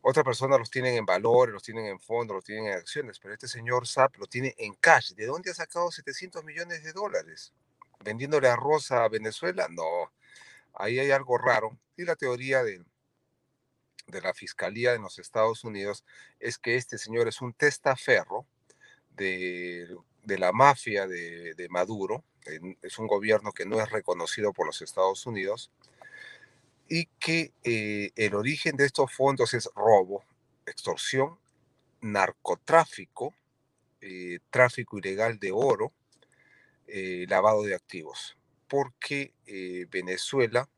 Otra 0.00 0.22
persona 0.22 0.56
los 0.56 0.70
tienen 0.70 0.94
en 0.96 1.04
valores, 1.04 1.52
los 1.52 1.62
tienen 1.62 1.86
en 1.86 1.98
fondos, 1.98 2.36
los 2.36 2.44
tienen 2.44 2.66
en 2.66 2.74
acciones, 2.74 3.18
pero 3.18 3.34
este 3.34 3.48
señor 3.48 3.86
SAP 3.86 4.16
lo 4.18 4.26
tiene 4.26 4.54
en 4.58 4.74
cash. 4.74 5.12
¿De 5.14 5.26
dónde 5.26 5.50
ha 5.50 5.54
sacado 5.54 5.90
700 5.90 6.44
millones 6.44 6.84
de 6.84 6.92
dólares? 6.92 7.52
¿Vendiéndole 8.04 8.48
arroz 8.48 8.92
a 8.92 9.08
Venezuela? 9.08 9.66
No, 9.68 10.12
ahí 10.74 10.98
hay 11.00 11.10
algo 11.10 11.36
raro. 11.36 11.76
Y 11.96 12.04
la 12.04 12.14
teoría 12.14 12.62
de, 12.62 12.82
de 14.08 14.20
la 14.20 14.34
Fiscalía 14.34 14.94
en 14.94 15.02
los 15.02 15.18
Estados 15.18 15.64
Unidos 15.64 16.04
es 16.40 16.58
que 16.58 16.76
este 16.76 16.98
señor 16.98 17.28
es 17.28 17.40
un 17.40 17.52
testaferro 17.52 18.46
de, 19.10 19.96
de 20.24 20.38
la 20.38 20.52
mafia 20.52 21.06
de, 21.06 21.54
de 21.54 21.68
Maduro. 21.68 22.24
Es 22.82 22.98
un 22.98 23.06
gobierno 23.06 23.52
que 23.52 23.66
no 23.66 23.80
es 23.80 23.90
reconocido 23.90 24.52
por 24.52 24.66
los 24.66 24.80
Estados 24.80 25.26
Unidos 25.26 25.70
y 26.88 27.06
que 27.18 27.52
eh, 27.64 28.10
el 28.16 28.34
origen 28.34 28.76
de 28.76 28.86
estos 28.86 29.12
fondos 29.12 29.52
es 29.54 29.68
robo, 29.76 30.24
extorsión, 30.66 31.38
narcotráfico, 32.00 33.34
eh, 34.00 34.38
tráfico 34.50 34.98
ilegal 34.98 35.38
de 35.38 35.52
oro, 35.52 35.92
eh, 36.86 37.26
lavado 37.28 37.62
de 37.62 37.74
activos, 37.74 38.36
porque 38.68 39.34
Venezuela 39.90 40.68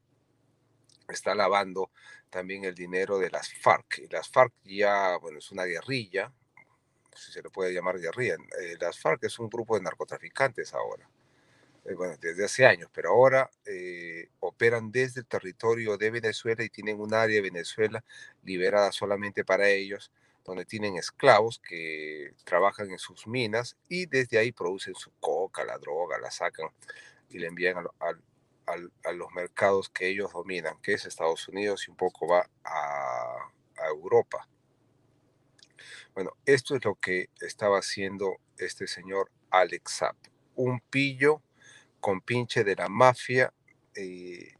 está 1.09 1.35
lavando 1.35 1.91
también 2.31 2.65
el 2.65 2.75
dinero 2.75 3.19
de 3.19 3.31
las 3.31 3.53
FARC. 3.53 4.07
Las 4.11 4.29
FARC 4.29 4.53
ya, 4.65 5.17
bueno, 5.19 5.39
es 5.39 5.51
una 5.51 5.65
guerrilla, 5.65 6.33
si 7.15 7.33
se 7.33 7.43
le 7.43 7.51
puede 7.51 7.75
llamar 7.75 7.99
guerrilla. 7.99 8.37
las 8.81 8.99
FARC 8.99 9.25
es 9.25 9.39
un 9.39 9.49
grupo 9.49 9.77
de 9.77 9.83
narcotraficantes 9.83 10.73
ahora 10.75 11.09
eh, 11.85 11.95
bueno, 11.95 12.17
desde 12.21 12.45
hace 12.45 12.67
años, 12.67 12.91
pero 12.93 13.11
ahora 13.11 13.51
eh, 13.65 14.29
operan 14.41 14.93
desde 14.93 15.21
el 15.21 15.27
territorio 15.27 15.97
de 15.97 16.11
Venezuela 16.11 16.63
y 16.63 16.69
tienen 16.69 17.01
un 17.01 17.15
área 17.15 17.37
de 17.37 17.41
Venezuela 17.43 18.05
liberada 18.43 18.93
solamente 18.93 19.45
para 19.45 19.69
ellos, 19.69 20.13
donde 20.45 20.65
tienen 20.67 20.97
esclavos 20.97 21.59
que 21.59 22.35
trabajan 22.45 22.91
en 22.91 22.99
sus 22.99 23.27
minas 23.27 23.77
y 23.89 24.07
desde 24.07 24.39
ahí 24.39 24.53
producen 24.53 24.95
su 24.95 25.11
coca, 25.21 25.65
la 25.65 25.79
droga, 25.79 26.19
la 26.19 26.31
sacan 26.31 26.69
y 27.31 27.39
la 27.39 27.49
envían 27.49 27.79
a, 27.79 28.13
los 28.77 29.33
mercados 29.33 29.89
que 29.89 30.09
ellos 30.09 30.33
dominan, 30.33 30.81
que 30.83 30.95
es 30.95 31.07
Estados 31.07 31.49
Unidos 31.49 31.87
y 31.87 31.91
un 31.91 31.97
poco 31.97 32.27
va 32.27 32.49
a, 32.65 33.50
a 33.79 33.89
Europa. 33.89 34.49
Bueno, 36.15 36.33
esto 36.45 36.77
es 36.77 36.85
lo 36.85 36.97
que 36.97 37.31
estaba 37.41 37.79
haciendo 37.79 38.37
este 38.59 38.87
señor 38.87 39.31
Alex 39.50 39.99
Zapp, 39.99 40.17
un 40.55 40.81
pillo 40.81 41.43
compinche 42.00 42.65
de 42.65 42.77
la 42.77 42.89
mafia 42.89 43.53
eh, 43.95 44.55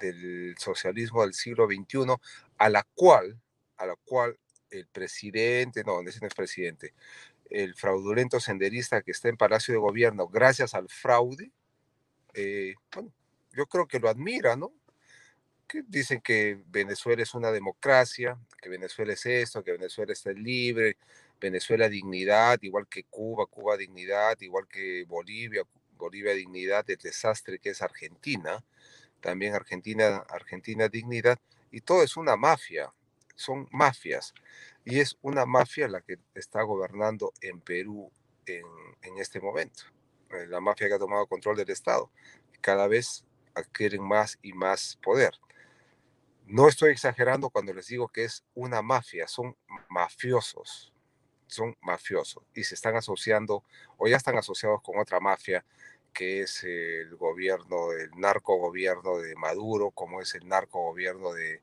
del 0.00 0.56
socialismo 0.58 1.22
del 1.22 1.34
siglo 1.34 1.66
XXI, 1.66 2.14
a 2.58 2.68
la 2.68 2.86
cual, 2.94 3.40
a 3.76 3.86
la 3.86 3.96
cual 3.96 4.38
el 4.70 4.86
presidente, 4.86 5.84
no, 5.84 6.00
ese 6.02 6.20
no 6.20 6.26
es 6.26 6.34
presidente, 6.34 6.94
el 7.50 7.74
fraudulento 7.74 8.40
senderista 8.40 9.02
que 9.02 9.12
está 9.12 9.28
en 9.28 9.36
Palacio 9.36 9.74
de 9.74 9.80
Gobierno, 9.80 10.28
gracias 10.28 10.74
al 10.74 10.88
fraude, 10.88 11.52
eh, 12.34 12.74
bueno, 12.92 13.12
yo 13.56 13.66
creo 13.66 13.86
que 13.86 14.00
lo 14.00 14.08
admira, 14.08 14.56
¿no? 14.56 14.72
Que 15.68 15.82
dicen 15.86 16.20
que 16.20 16.62
Venezuela 16.66 17.22
es 17.22 17.34
una 17.34 17.50
democracia, 17.50 18.38
que 18.60 18.68
Venezuela 18.68 19.14
es 19.14 19.24
esto, 19.26 19.64
que 19.64 19.72
Venezuela 19.72 20.12
está 20.12 20.32
libre, 20.32 20.98
Venezuela 21.40 21.88
dignidad, 21.88 22.58
igual 22.62 22.86
que 22.88 23.04
Cuba, 23.04 23.46
Cuba 23.46 23.76
dignidad, 23.76 24.40
igual 24.40 24.66
que 24.68 25.04
Bolivia, 25.06 25.62
Bolivia 25.96 26.34
Dignidad, 26.34 26.88
el 26.90 26.98
desastre 26.98 27.58
que 27.58 27.70
es 27.70 27.82
Argentina, 27.82 28.64
también 29.20 29.54
Argentina, 29.54 30.24
Argentina 30.28 30.88
Dignidad, 30.88 31.38
y 31.70 31.80
todo 31.80 32.02
es 32.02 32.16
una 32.16 32.36
mafia, 32.36 32.92
son 33.34 33.68
mafias, 33.72 34.34
y 34.84 35.00
es 35.00 35.16
una 35.22 35.46
mafia 35.46 35.88
la 35.88 36.00
que 36.02 36.18
está 36.34 36.62
gobernando 36.62 37.32
en 37.40 37.60
Perú 37.60 38.10
en, 38.46 38.64
en 39.02 39.18
este 39.18 39.40
momento, 39.40 39.84
eh, 40.30 40.46
la 40.46 40.60
mafia 40.60 40.88
que 40.88 40.94
ha 40.94 40.98
tomado 40.98 41.26
control 41.26 41.56
del 41.56 41.70
Estado, 41.70 42.10
cada 42.60 42.86
vez 42.86 43.24
adquieren 43.54 44.02
más 44.02 44.38
y 44.42 44.52
más 44.52 44.98
poder. 45.02 45.34
No 46.46 46.68
estoy 46.68 46.92
exagerando 46.92 47.50
cuando 47.50 47.72
les 47.72 47.86
digo 47.86 48.08
que 48.08 48.24
es 48.24 48.44
una 48.54 48.82
mafia, 48.82 49.26
son 49.26 49.56
mafiosos, 49.88 50.92
son 51.46 51.76
mafiosos 51.80 52.44
y 52.54 52.64
se 52.64 52.74
están 52.74 52.96
asociando 52.96 53.64
o 53.96 54.08
ya 54.08 54.16
están 54.16 54.36
asociados 54.36 54.82
con 54.82 54.98
otra 54.98 55.20
mafia 55.20 55.64
que 56.14 56.42
es 56.42 56.62
el 56.64 57.16
gobierno, 57.16 57.92
el 57.92 58.10
narco 58.16 58.56
gobierno 58.56 59.18
de 59.18 59.34
Maduro, 59.34 59.90
como 59.90 60.22
es 60.22 60.34
el 60.34 60.48
narco 60.48 60.80
gobierno 60.80 61.32
de, 61.32 61.60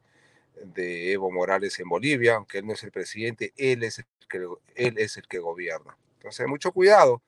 Evo 1.12 1.32
Morales 1.32 1.80
en 1.80 1.88
Bolivia, 1.88 2.36
aunque 2.36 2.60
él 2.60 2.68
no 2.68 2.74
es 2.74 2.84
el 2.84 2.92
presidente, 2.92 3.54
él 3.56 3.84
es 3.84 4.00
el 4.00 4.06
que, 4.30 4.46
él 4.76 4.98
es 4.98 5.18
el 5.18 5.28
que 5.28 5.40
gobierna. 5.40 5.98
Entonces, 6.16 6.46
mucho 6.48 6.72
cuidado. 6.72 7.22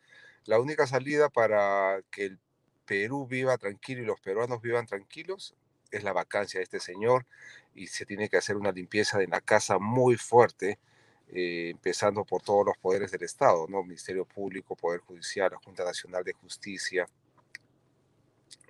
La 0.45 0.59
única 0.59 0.85
salida 0.85 1.29
para 1.29 2.01
que 2.11 2.25
el 2.25 2.39
Perú 2.85 3.27
viva 3.27 3.57
tranquilo 3.57 4.03
y 4.03 4.05
los 4.05 4.19
peruanos 4.19 4.61
vivan 4.61 4.85
tranquilos 4.85 5.55
es 5.91 6.03
la 6.03 6.13
vacancia 6.13 6.59
de 6.59 6.63
este 6.63 6.79
señor 6.79 7.25
y 7.75 7.87
se 7.87 8.05
tiene 8.05 8.29
que 8.29 8.37
hacer 8.37 8.55
una 8.55 8.71
limpieza 8.71 9.17
de 9.19 9.27
la 9.27 9.41
casa 9.41 9.77
muy 9.79 10.17
fuerte 10.17 10.79
eh, 11.29 11.69
empezando 11.71 12.25
por 12.25 12.41
todos 12.41 12.65
los 12.65 12.77
poderes 12.77 13.11
del 13.11 13.23
Estado, 13.23 13.65
¿no? 13.67 13.83
Ministerio 13.83 14.25
Público, 14.25 14.75
Poder 14.75 14.99
Judicial, 15.01 15.51
la 15.51 15.57
Junta 15.57 15.83
Nacional 15.83 16.23
de 16.23 16.33
Justicia, 16.33 17.07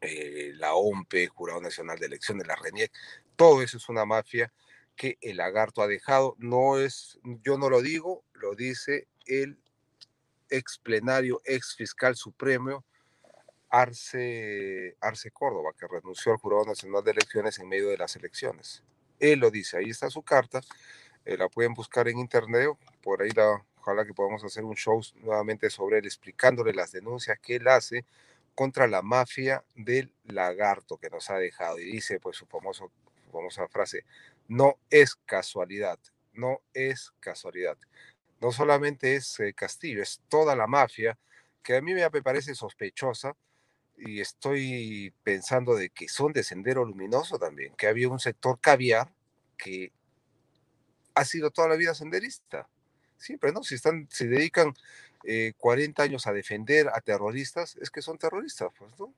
eh, 0.02 0.52
la 0.56 0.74
OMPE, 0.74 1.28
Jurado 1.28 1.62
Nacional 1.62 1.98
de 2.00 2.06
Elecciones, 2.06 2.48
la 2.48 2.56
RENIEC, 2.56 2.92
todo 3.36 3.62
eso 3.62 3.78
es 3.78 3.90
una 3.90 4.06
mafia 4.06 4.54
que 4.96 5.18
el 5.22 5.38
lagarto 5.38 5.82
ha 5.82 5.88
dejado. 5.88 6.36
No 6.38 6.78
es, 6.78 7.20
yo 7.44 7.58
no 7.58 7.70
lo 7.70 7.82
digo, 7.82 8.24
lo 8.34 8.56
dice 8.56 9.08
el 9.26 9.58
ex 10.50 10.78
plenario, 10.78 11.42
ex 11.46 11.76
fiscal 11.76 12.16
supremo, 12.16 12.86
Arce, 13.74 14.96
Arce 15.02 15.32
Córdoba, 15.32 15.72
que 15.76 15.88
renunció 15.88 16.32
al 16.32 16.38
Jurado 16.38 16.64
Nacional 16.64 17.04
de 17.04 17.10
Elecciones 17.10 17.58
en 17.58 17.68
medio 17.68 17.90
de 17.90 17.98
las 17.98 18.16
elecciones. 18.16 18.84
Él 19.20 19.40
lo 19.40 19.50
dice, 19.50 19.78
ahí 19.78 19.90
está 19.90 20.12
su 20.12 20.22
carta. 20.22 20.62
Eh, 21.26 21.38
la 21.38 21.50
pueden 21.50 21.74
buscar 21.74 22.08
en 22.08 22.20
internet, 22.20 22.70
por 23.02 23.24
ahí 23.24 23.32
la, 23.32 23.66
ojalá 23.80 24.06
que 24.06 24.14
podamos 24.14 24.44
hacer 24.44 24.64
un 24.64 24.76
show 24.76 25.02
nuevamente 25.24 25.72
sobre 25.72 25.98
él, 25.98 26.06
explicándole 26.06 26.72
las 26.72 26.92
denuncias 26.92 27.40
que 27.40 27.56
él 27.56 27.68
hace 27.68 28.06
contra 28.54 28.86
la 28.86 29.02
mafia 29.02 29.64
del 29.74 30.14
lagarto 30.26 30.98
que 30.98 31.10
nos 31.10 31.32
ha 31.32 31.40
dejado. 31.40 31.80
Y 31.80 31.86
dice, 31.86 32.20
pues, 32.20 32.38
su, 32.38 32.46
famoso, 32.46 32.92
famosa 33.32 33.68
frase, 33.70 34.06
no 34.48 34.78
es 34.92 35.16
casualidad, 35.16 35.98
no 36.32 36.62
es 36.76 37.12
casualidad. 37.20 37.80
No 38.40 38.52
solamente 38.52 39.16
es 39.16 39.40
eh, 39.40 39.52
Castillo, 39.56 40.04
es 40.04 40.22
toda 40.30 40.56
la 40.56 40.68
mafia, 40.68 41.18
que 41.64 41.78
a 41.78 41.82
mí 41.82 41.96
me 41.96 42.22
parece 42.22 42.54
sospechosa, 42.54 43.36
y 43.98 44.20
estoy 44.20 45.14
pensando 45.24 45.76
de 45.76 45.90
que 45.90 46.08
son 46.10 46.34
de 46.34 46.44
Sendero 46.44 46.86
Luminoso 46.86 47.38
también, 47.38 47.74
que 47.76 47.88
había 47.88 48.10
un 48.10 48.20
sector 48.20 48.60
caviar 48.60 49.12
que 49.58 49.92
ha 51.16 51.26
sido 51.26 51.52
toda 51.52 51.68
la 51.68 51.76
vida 51.76 51.94
senderista. 51.94 52.68
Siempre, 53.18 53.52
¿no? 53.52 53.64
Si 53.64 53.76
están, 53.76 54.08
se 54.10 54.28
dedican 54.28 54.74
40 55.58 56.04
eh, 56.04 56.06
años 56.06 56.28
a 56.28 56.34
defender 56.34 56.90
a 56.90 57.00
terroristas, 57.02 57.78
es 57.78 57.90
que 57.90 58.02
son 58.02 58.18
terroristas, 58.18 58.72
pues, 58.78 58.92
¿no? 59.00 59.14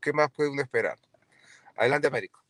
¿qué 0.00 0.12
más 0.12 0.30
puede 0.30 0.50
uno 0.50 0.62
esperar? 0.62 0.98
Adelante, 1.76 2.08
Américo. 2.08 2.41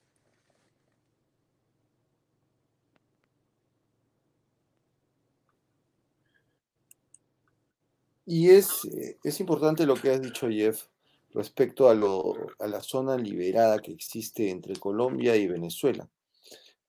Y 8.24 8.50
es, 8.50 8.84
eh, 8.84 9.18
es 9.24 9.40
importante 9.40 9.86
lo 9.86 9.94
que 9.94 10.10
has 10.10 10.22
dicho, 10.22 10.48
Jeff, 10.48 10.84
respecto 11.30 11.88
a, 11.88 11.94
lo, 11.94 12.34
a 12.58 12.66
la 12.66 12.80
zona 12.80 13.16
liberada 13.16 13.78
que 13.78 13.92
existe 13.92 14.50
entre 14.50 14.76
Colombia 14.76 15.36
y 15.36 15.46
Venezuela. 15.46 16.08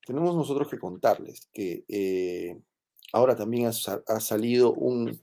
Tenemos 0.05 0.35
nosotros 0.35 0.69
que 0.69 0.79
contarles 0.79 1.47
que 1.53 1.85
eh, 1.87 2.59
ahora 3.13 3.35
también 3.35 3.67
ha, 3.67 4.19
salido 4.19 4.73
un 4.73 5.21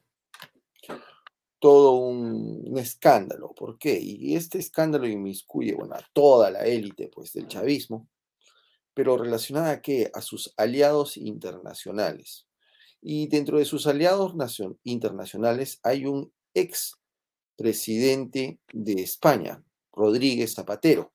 todo 1.59 1.93
un, 1.93 2.79
escándalo. 2.79 3.53
¿Por 3.53 3.79
qué? 3.79 4.01
Y 4.01 4.35
este 4.35 4.59
escándalo 4.59 5.07
inmiscuye, 5.07 5.75
bueno, 5.75 5.95
a 5.95 6.09
toda 6.15 6.51
la 6.51 6.65
élite 6.65 7.09
pues, 7.09 7.35
del 7.35 7.49
chavismo, 7.49 8.09
pero 8.95 9.19
relacionada 9.19 9.71
a 9.71 9.83
qué? 9.83 10.11
A 10.15 10.23
sus 10.23 10.55
aliados 10.57 11.19
internacionales. 11.19 12.47
Y 13.03 13.29
dentro 13.29 13.59
de 13.59 13.65
sus 13.65 13.87
aliados 13.87 14.35
internacionales 14.85 15.81
hay 15.83 16.07
un 16.07 16.33
ex 16.55 16.97
presidente 17.57 18.59
de 18.73 19.03
España, 19.03 19.63
Rodríguez 19.93 20.55
Zapatero. 20.55 21.13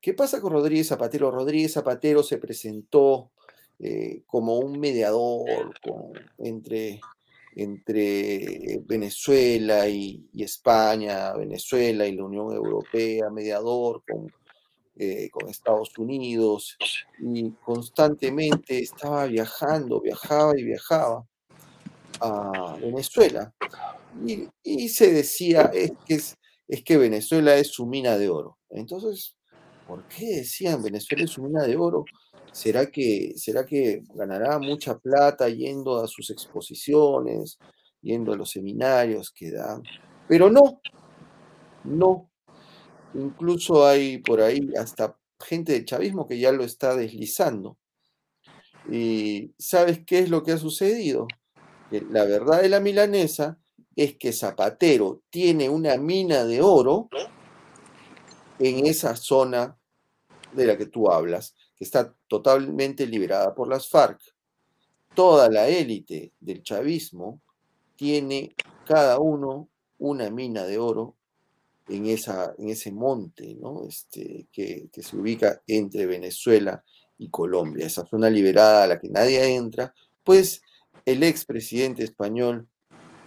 ¿Qué 0.00 0.14
pasa 0.14 0.40
con 0.40 0.52
Rodríguez 0.52 0.88
Zapatero? 0.88 1.30
Rodríguez 1.30 1.72
Zapatero 1.72 2.22
se 2.22 2.38
presentó 2.38 3.32
eh, 3.78 4.22
como 4.26 4.58
un 4.58 4.78
mediador 4.78 5.48
entre, 6.38 7.00
entre 7.56 8.80
Venezuela 8.84 9.88
y, 9.88 10.28
España, 10.38 11.32
Venezuela 11.32 12.06
y 12.06 12.14
la 12.14 12.24
Unión 12.24 12.52
Europea, 12.52 13.30
mediador 13.30 14.02
con, 14.06 14.30
eh, 14.96 15.28
con 15.30 15.48
Estados 15.48 15.96
Unidos, 15.98 16.76
y 17.18 17.50
constantemente 17.64 18.78
estaba 18.78 19.26
viajando, 19.26 20.00
viajaba 20.00 20.52
y 20.56 20.64
viajaba 20.64 21.26
a 22.20 22.76
Venezuela. 22.80 23.52
Y, 24.62 24.88
se 24.88 25.12
decía, 25.12 25.70
es 25.74 25.92
que, 26.06 26.14
es, 26.14 26.84
que 26.84 26.96
Venezuela 26.96 27.56
es 27.56 27.68
su 27.68 27.86
mina 27.86 28.16
de 28.16 28.28
oro. 28.28 28.58
Entonces, 28.70 29.36
¿por 29.86 30.06
qué 30.08 30.36
decían 30.36 30.82
Venezuela 30.82 31.24
es 31.24 31.30
su 31.30 31.42
mina 31.42 31.64
de 31.64 31.76
oro? 31.76 32.04
¿Será 32.52 32.86
que, 32.86 33.32
¿Será 33.36 33.66
que 33.66 34.02
ganará 34.14 34.58
mucha 34.60 34.96
plata 34.96 35.48
yendo 35.48 35.96
a 36.00 36.06
sus 36.06 36.30
exposiciones, 36.30 37.58
yendo 38.00 38.32
a 38.32 38.36
los 38.36 38.50
seminarios 38.50 39.32
que 39.32 39.50
dan? 39.50 39.82
Pero 40.28 40.48
no, 40.50 40.80
no. 41.82 42.30
Incluso 43.14 43.86
hay 43.86 44.18
por 44.18 44.40
ahí 44.40 44.60
hasta 44.78 45.16
gente 45.40 45.72
de 45.72 45.84
chavismo 45.84 46.26
que 46.26 46.38
ya 46.38 46.52
lo 46.52 46.64
está 46.64 46.96
deslizando. 46.96 47.76
¿Y 48.90 49.52
sabes 49.58 50.04
qué 50.04 50.20
es 50.20 50.30
lo 50.30 50.42
que 50.42 50.52
ha 50.52 50.58
sucedido? 50.58 51.26
la 51.90 52.24
verdad 52.24 52.62
de 52.62 52.68
la 52.68 52.80
milanesa 52.80 53.56
es 53.94 54.16
que 54.16 54.32
Zapatero 54.32 55.22
tiene 55.30 55.68
una 55.68 55.96
mina 55.96 56.44
de 56.44 56.60
oro 56.60 57.08
en 58.58 58.86
esa 58.86 59.14
zona 59.14 59.78
de 60.52 60.66
la 60.66 60.76
que 60.76 60.86
tú 60.86 61.08
hablas 61.08 61.54
que 61.76 61.84
está 61.84 62.14
totalmente 62.28 63.06
liberada 63.06 63.54
por 63.54 63.68
las 63.68 63.88
FARC. 63.88 64.20
Toda 65.14 65.48
la 65.48 65.68
élite 65.68 66.32
del 66.40 66.62
chavismo 66.62 67.40
tiene 67.96 68.54
cada 68.86 69.18
uno 69.18 69.68
una 69.98 70.30
mina 70.30 70.64
de 70.64 70.78
oro 70.78 71.16
en, 71.88 72.06
esa, 72.06 72.54
en 72.58 72.70
ese 72.70 72.92
monte 72.92 73.56
¿no? 73.60 73.84
este, 73.88 74.46
que, 74.52 74.88
que 74.92 75.02
se 75.02 75.16
ubica 75.16 75.62
entre 75.66 76.06
Venezuela 76.06 76.82
y 77.18 77.28
Colombia, 77.30 77.86
esa 77.86 78.06
zona 78.06 78.30
liberada 78.30 78.84
a 78.84 78.86
la 78.86 79.00
que 79.00 79.08
nadie 79.08 79.54
entra, 79.54 79.94
pues 80.22 80.62
el 81.04 81.22
expresidente 81.22 82.02
español 82.02 82.66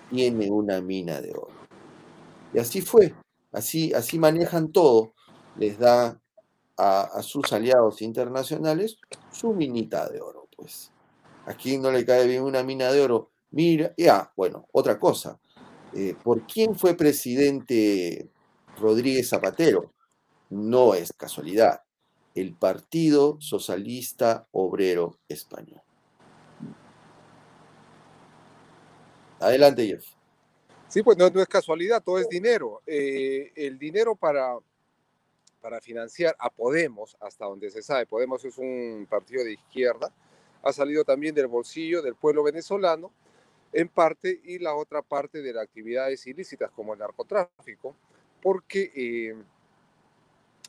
tiene 0.10 0.50
una 0.50 0.82
mina 0.82 1.22
de 1.22 1.32
oro. 1.32 1.50
Y 2.54 2.60
así 2.60 2.82
fue, 2.82 3.14
así, 3.52 3.94
así 3.94 4.20
manejan 4.20 4.72
todo, 4.72 5.14
les 5.58 5.78
da 5.78 6.20
a, 6.78 7.22
sus 7.24 7.52
aliados 7.54 8.02
internacionales 8.02 8.98
su 9.32 9.54
minita 9.54 10.08
de 10.10 10.22
oro, 10.22 10.48
pues. 10.56 10.92
¿A 11.46 11.54
quién 11.54 11.82
no 11.82 11.92
le 11.92 12.06
cae 12.06 12.28
bien 12.28 12.44
una 12.44 12.62
mina 12.64 12.92
de 12.92 13.02
oro? 13.02 13.32
Mira, 13.52 13.94
ya, 13.98 14.32
bueno, 14.36 14.68
otra 14.74 15.00
cosa. 15.00 15.40
Eh, 15.94 16.16
¿Por 16.22 16.46
quién 16.46 16.76
fue 16.76 16.96
presidente 16.96 18.30
Rodríguez 18.80 19.30
Zapatero? 19.30 19.94
No 20.50 20.94
es 20.94 21.14
casualidad. 21.14 21.82
El 22.36 22.54
Partido 22.54 23.38
Socialista 23.40 24.48
Obrero 24.52 25.20
Español. 25.28 25.82
Adelante, 29.40 29.86
Jeff. 29.86 30.06
Sí, 30.88 31.04
pues 31.04 31.18
no, 31.18 31.28
es 31.28 31.48
casualidad, 31.48 32.02
todo 32.04 32.20
es 32.20 32.30
dinero. 32.30 32.82
Eh, 32.86 33.52
el 33.56 33.78
dinero 33.78 34.16
para 34.16 34.58
para 35.68 35.82
financiar 35.82 36.34
a 36.40 36.50
Podemos, 36.50 37.18
hasta 37.20 37.46
donde 37.46 37.70
se 37.70 37.82
sabe, 37.82 38.06
Podemos 38.06 38.44
es 38.46 38.58
un 38.58 39.06
partido 39.10 39.44
de 39.44 39.52
izquierda, 39.52 40.14
ha 40.64 40.72
salido 40.72 41.04
también 41.04 41.36
del 41.36 41.48
bolsillo 41.48 42.02
del 42.02 42.16
pueblo 42.16 42.42
venezolano, 42.42 43.12
en 43.74 43.90
parte, 43.90 44.40
y 44.46 44.60
la 44.60 44.76
otra 44.76 45.02
parte 45.02 45.42
de 45.42 45.52
las 45.52 45.66
actividades 45.66 46.26
ilícitas 46.26 46.72
como 46.72 46.94
el 46.94 47.00
narcotráfico, 47.00 47.96
porque 48.42 48.92
eh, 48.96 49.36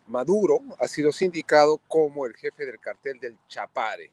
Maduro 0.07 0.61
ha 0.78 0.88
sido 0.88 1.12
sindicado 1.12 1.78
como 1.88 2.26
el 2.26 2.35
jefe 2.35 2.66
del 2.66 2.81
cartel 2.81 3.18
del 3.20 3.37
Chapare. 3.48 4.11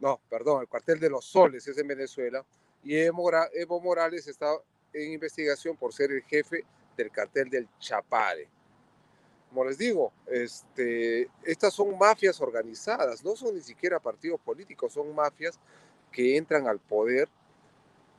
No, 0.00 0.20
perdón, 0.28 0.62
el 0.62 0.68
cartel 0.68 1.00
de 1.00 1.10
los 1.10 1.24
soles 1.24 1.66
es 1.66 1.78
en 1.78 1.86
Venezuela, 1.86 2.44
y 2.82 2.96
Evo, 2.96 3.80
Morales 3.80 4.26
está 4.26 4.54
en 4.92 5.12
investigación 5.12 5.76
por 5.76 5.92
ser 5.92 6.12
el 6.12 6.22
jefe 6.22 6.64
del 6.96 7.10
cartel 7.10 7.50
del 7.50 7.68
Chapare 7.78 8.48
como 9.56 9.64
les 9.64 9.78
digo, 9.78 10.12
este, 10.26 11.30
estas 11.42 11.72
son 11.72 11.96
mafias 11.96 12.42
organizadas, 12.42 13.24
no 13.24 13.34
son 13.36 13.54
ni 13.54 13.62
siquiera 13.62 13.98
partidos 13.98 14.38
políticos, 14.40 14.92
son 14.92 15.14
mafias 15.14 15.58
que 16.12 16.36
entran 16.36 16.66
al 16.66 16.78
poder 16.78 17.26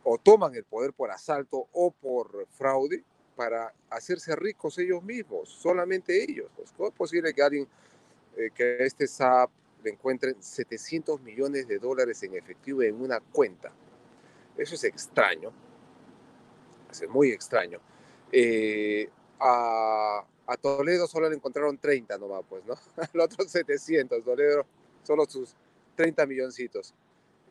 o 0.03 0.17
toman 0.17 0.55
el 0.55 0.63
poder 0.63 0.93
por 0.93 1.11
asalto 1.11 1.67
o 1.73 1.91
por 1.91 2.47
fraude 2.57 3.03
para 3.37 3.71
hacerse 3.91 4.35
ricos 4.35 4.77
ellos 4.79 5.03
mismos, 5.03 5.47
solamente 5.47 6.21
ellos. 6.21 6.49
Pues, 6.55 6.73
¿Cómo 6.75 6.89
es 6.89 6.95
posible 6.95 7.33
que 7.33 7.43
alguien, 7.43 7.67
eh, 8.35 8.49
que 8.53 8.83
este 8.83 9.07
SAP 9.07 9.51
le 9.83 9.91
encuentren 9.91 10.41
700 10.41 11.21
millones 11.21 11.67
de 11.67 11.77
dólares 11.77 12.21
en 12.23 12.35
efectivo 12.35 12.81
en 12.81 12.99
una 12.99 13.19
cuenta? 13.19 13.71
Eso 14.57 14.73
es 14.73 14.83
extraño, 14.83 15.51
es 16.91 17.07
muy 17.07 17.29
extraño. 17.29 17.79
Eh, 18.31 19.07
a, 19.39 20.25
Toledo 20.59 21.05
solo 21.07 21.29
le 21.29 21.35
encontraron 21.35 21.77
30 21.77 22.17
nomás, 22.17 22.41
pues, 22.49 22.65
¿no? 22.65 22.73
Al 23.13 23.19
otro 23.19 23.47
700, 23.47 24.23
Toledo 24.23 24.65
solo 25.03 25.25
sus 25.25 25.55
30 25.95 26.25
milloncitos. 26.25 26.95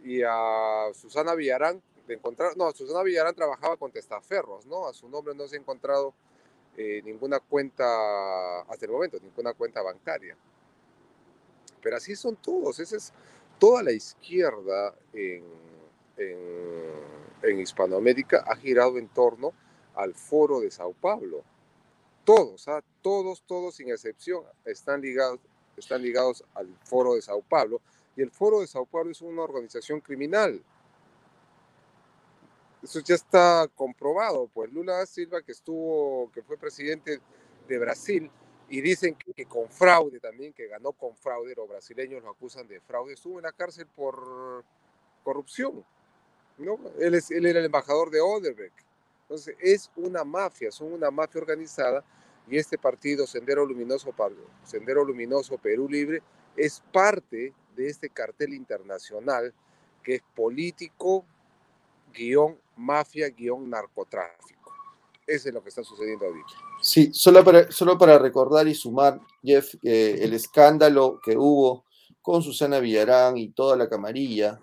Y 0.02 0.22
a 0.22 0.88
Susana 0.94 1.34
Villarán 1.34 1.80
le 2.06 2.14
encontraron, 2.14 2.56
no, 2.56 2.72
Susana 2.72 3.02
Villarán 3.02 3.34
trabajaba 3.34 3.76
con 3.76 3.90
testaferros, 3.90 4.66
¿no? 4.66 4.86
A 4.86 4.94
su 4.94 5.08
nombre 5.08 5.34
no 5.34 5.46
se 5.48 5.56
ha 5.56 5.58
encontrado 5.58 6.14
eh, 6.76 7.02
ninguna 7.04 7.40
cuenta, 7.40 8.60
hasta 8.62 8.86
el 8.86 8.92
momento, 8.92 9.18
ninguna 9.20 9.52
cuenta 9.54 9.82
bancaria. 9.82 10.36
Pero 11.82 11.96
así 11.96 12.16
son 12.16 12.36
todos, 12.36 12.78
esa 12.80 12.96
es 12.96 13.12
toda 13.58 13.82
la 13.82 13.92
izquierda 13.92 14.94
en, 15.12 15.44
en, 16.16 16.38
en 17.42 17.60
Hispanoamérica 17.60 18.44
ha 18.46 18.56
girado 18.56 18.98
en 18.98 19.08
torno 19.08 19.52
al 19.94 20.14
foro 20.14 20.60
de 20.60 20.70
Sao 20.70 20.92
Paulo 20.92 21.44
todos, 22.26 22.66
¿ah? 22.66 22.82
todos, 23.02 23.42
todos 23.46 23.76
sin 23.76 23.88
excepción 23.88 24.42
están 24.64 25.00
ligados, 25.00 25.38
están 25.76 26.02
ligados 26.02 26.44
al 26.54 26.68
Foro 26.84 27.14
de 27.14 27.22
Sao 27.22 27.40
Paulo. 27.40 27.80
Y 28.16 28.22
el 28.22 28.32
Foro 28.32 28.60
de 28.60 28.66
Sao 28.66 28.84
Paulo 28.84 29.12
es 29.12 29.22
una 29.22 29.42
organización 29.42 30.00
criminal. 30.00 30.60
Eso 32.86 33.00
ya 33.00 33.16
está 33.16 33.68
comprobado. 33.74 34.48
Pues 34.54 34.72
Lula 34.72 35.04
Silva, 35.06 35.42
que 35.42 35.50
estuvo, 35.50 36.30
que 36.30 36.40
fue 36.40 36.56
presidente 36.56 37.18
de 37.66 37.78
Brasil, 37.80 38.30
y 38.68 38.80
dicen 38.80 39.16
que, 39.16 39.44
con 39.44 39.68
fraude 39.68 40.20
también, 40.20 40.52
que 40.52 40.68
ganó 40.68 40.92
con 40.92 41.16
fraude, 41.16 41.52
los 41.56 41.68
brasileños 41.68 42.22
lo 42.22 42.30
acusan 42.30 42.68
de 42.68 42.80
fraude, 42.80 43.14
estuvo 43.14 43.40
en 43.40 43.42
la 43.42 43.50
cárcel 43.50 43.88
por 43.88 44.64
corrupción. 45.24 45.84
¿no? 46.58 46.78
Él, 47.00 47.16
es, 47.16 47.32
él 47.32 47.46
era 47.46 47.58
el 47.58 47.64
embajador 47.64 48.08
de 48.10 48.20
Oderbrecht. 48.20 48.78
Entonces, 49.22 49.56
es 49.58 49.90
una 49.96 50.22
mafia, 50.22 50.70
son 50.70 50.92
una 50.92 51.10
mafia 51.10 51.40
organizada 51.40 52.04
y 52.46 52.56
este 52.56 52.78
partido 52.78 53.26
Sendero 53.26 53.66
Luminoso, 53.66 54.14
Sendero 54.62 55.04
Luminoso 55.04 55.58
Perú 55.58 55.88
Libre 55.88 56.22
es 56.56 56.80
parte 56.92 57.52
de 57.74 57.88
este 57.88 58.10
cartel 58.10 58.54
internacional 58.54 59.52
que 60.04 60.14
es 60.14 60.22
político, 60.36 61.24
guion 62.16 62.58
mafia, 62.76 63.28
guion 63.28 63.68
narcotráfico. 63.68 64.72
Eso 65.26 65.48
es 65.48 65.54
lo 65.54 65.62
que 65.62 65.70
está 65.70 65.82
sucediendo 65.82 66.26
ahorita. 66.26 66.52
Sí, 66.80 67.10
solo 67.12 67.44
para, 67.44 67.70
solo 67.72 67.98
para 67.98 68.18
recordar 68.18 68.68
y 68.68 68.74
sumar, 68.74 69.20
Jeff, 69.42 69.74
eh, 69.82 70.18
el 70.20 70.32
escándalo 70.34 71.20
que 71.22 71.36
hubo 71.36 71.84
con 72.22 72.42
Susana 72.42 72.78
Villarán 72.78 73.36
y 73.36 73.48
toda 73.48 73.76
la 73.76 73.88
camarilla 73.88 74.60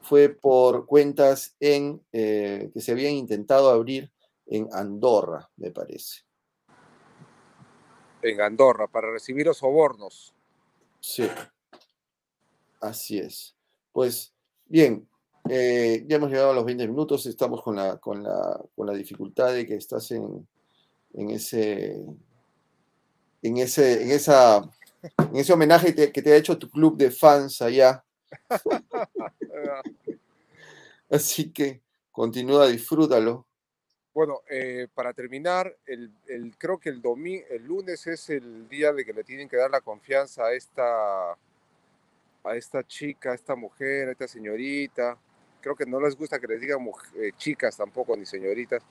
fue 0.00 0.28
por 0.28 0.86
cuentas 0.86 1.56
en, 1.60 2.02
eh, 2.12 2.70
que 2.72 2.80
se 2.80 2.92
habían 2.92 3.12
intentado 3.12 3.70
abrir 3.70 4.10
en 4.46 4.68
Andorra, 4.72 5.48
me 5.56 5.70
parece. 5.70 6.22
En 8.22 8.40
Andorra, 8.40 8.86
para 8.86 9.10
recibir 9.10 9.46
los 9.46 9.58
sobornos. 9.58 10.34
Sí. 11.00 11.28
Así 12.80 13.18
es. 13.18 13.54
Pues 13.92 14.34
bien, 14.66 15.08
eh, 15.48 16.04
ya 16.06 16.16
hemos 16.16 16.30
llegado 16.30 16.50
a 16.50 16.54
los 16.54 16.64
20 16.64 16.86
minutos, 16.86 17.26
estamos 17.26 17.62
con 17.62 17.76
la, 17.76 17.98
con 17.98 18.22
la, 18.22 18.60
con 18.76 18.86
la 18.86 18.92
dificultad 18.92 19.52
de 19.52 19.66
que 19.66 19.74
estás 19.74 20.10
en, 20.10 20.46
en 21.14 21.30
ese 21.30 22.04
en 23.42 23.56
ese 23.56 24.02
en 24.02 24.10
esa 24.10 24.60
en 25.18 25.36
ese 25.36 25.52
homenaje 25.52 25.94
que 25.94 26.22
te 26.22 26.32
ha 26.32 26.36
hecho 26.36 26.58
tu 26.58 26.68
club 26.68 26.96
de 26.96 27.10
fans 27.10 27.62
allá. 27.62 28.04
Así 31.10 31.50
que 31.50 31.80
continúa, 32.12 32.68
disfrútalo. 32.68 33.46
Bueno, 34.12 34.42
eh, 34.50 34.88
para 34.92 35.12
terminar, 35.12 35.76
el, 35.86 36.12
el, 36.26 36.56
creo 36.58 36.78
que 36.78 36.88
el, 36.88 37.00
domingo, 37.00 37.44
el 37.48 37.64
lunes 37.64 38.06
es 38.06 38.28
el 38.28 38.68
día 38.68 38.92
de 38.92 39.04
que 39.04 39.12
le 39.12 39.24
tienen 39.24 39.48
que 39.48 39.56
dar 39.56 39.70
la 39.70 39.80
confianza 39.80 40.46
a 40.46 40.52
esta, 40.52 41.32
a 41.32 42.56
esta 42.56 42.84
chica, 42.86 43.32
a 43.32 43.34
esta 43.34 43.54
mujer, 43.54 44.08
a 44.08 44.12
esta 44.12 44.26
señorita. 44.26 45.16
Creo 45.60 45.76
que 45.76 45.86
no 45.86 46.00
les 46.00 46.16
gusta 46.16 46.38
que 46.38 46.46
les 46.46 46.60
digan 46.60 46.86
eh, 47.16 47.32
chicas 47.36 47.76
tampoco, 47.76 48.16
ni 48.16 48.26
señoritas. 48.26 48.82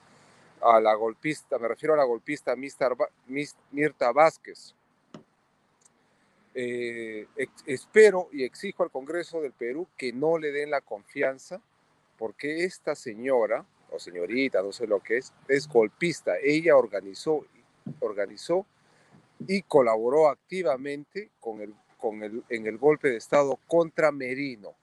A 0.61 0.79
la 0.79 0.93
golpista, 0.93 1.57
me 1.57 1.67
refiero 1.67 1.93
a 1.93 1.97
la 1.97 2.03
golpista 2.03 2.55
Mirta 2.55 4.11
Vázquez. 4.11 4.75
Eh, 6.53 7.27
espero 7.65 8.27
y 8.33 8.43
exijo 8.43 8.83
al 8.83 8.91
Congreso 8.91 9.39
del 9.39 9.53
Perú 9.53 9.87
que 9.95 10.11
no 10.11 10.37
le 10.37 10.51
den 10.51 10.71
la 10.71 10.81
confianza 10.81 11.61
porque 12.17 12.65
esta 12.65 12.95
señora, 12.95 13.65
o 13.91 13.97
señorita, 13.97 14.61
no 14.61 14.73
sé 14.73 14.85
lo 14.85 14.99
que 14.99 15.17
es, 15.17 15.33
es 15.47 15.69
golpista. 15.69 16.33
Ella 16.43 16.75
organizó, 16.75 17.45
organizó 18.01 18.65
y 19.47 19.61
colaboró 19.61 20.27
activamente 20.27 21.31
con 21.39 21.61
el, 21.61 21.73
con 21.97 22.21
el, 22.21 22.43
en 22.49 22.67
el 22.67 22.77
golpe 22.77 23.09
de 23.09 23.17
Estado 23.17 23.57
contra 23.67 24.11
Merino. 24.11 24.75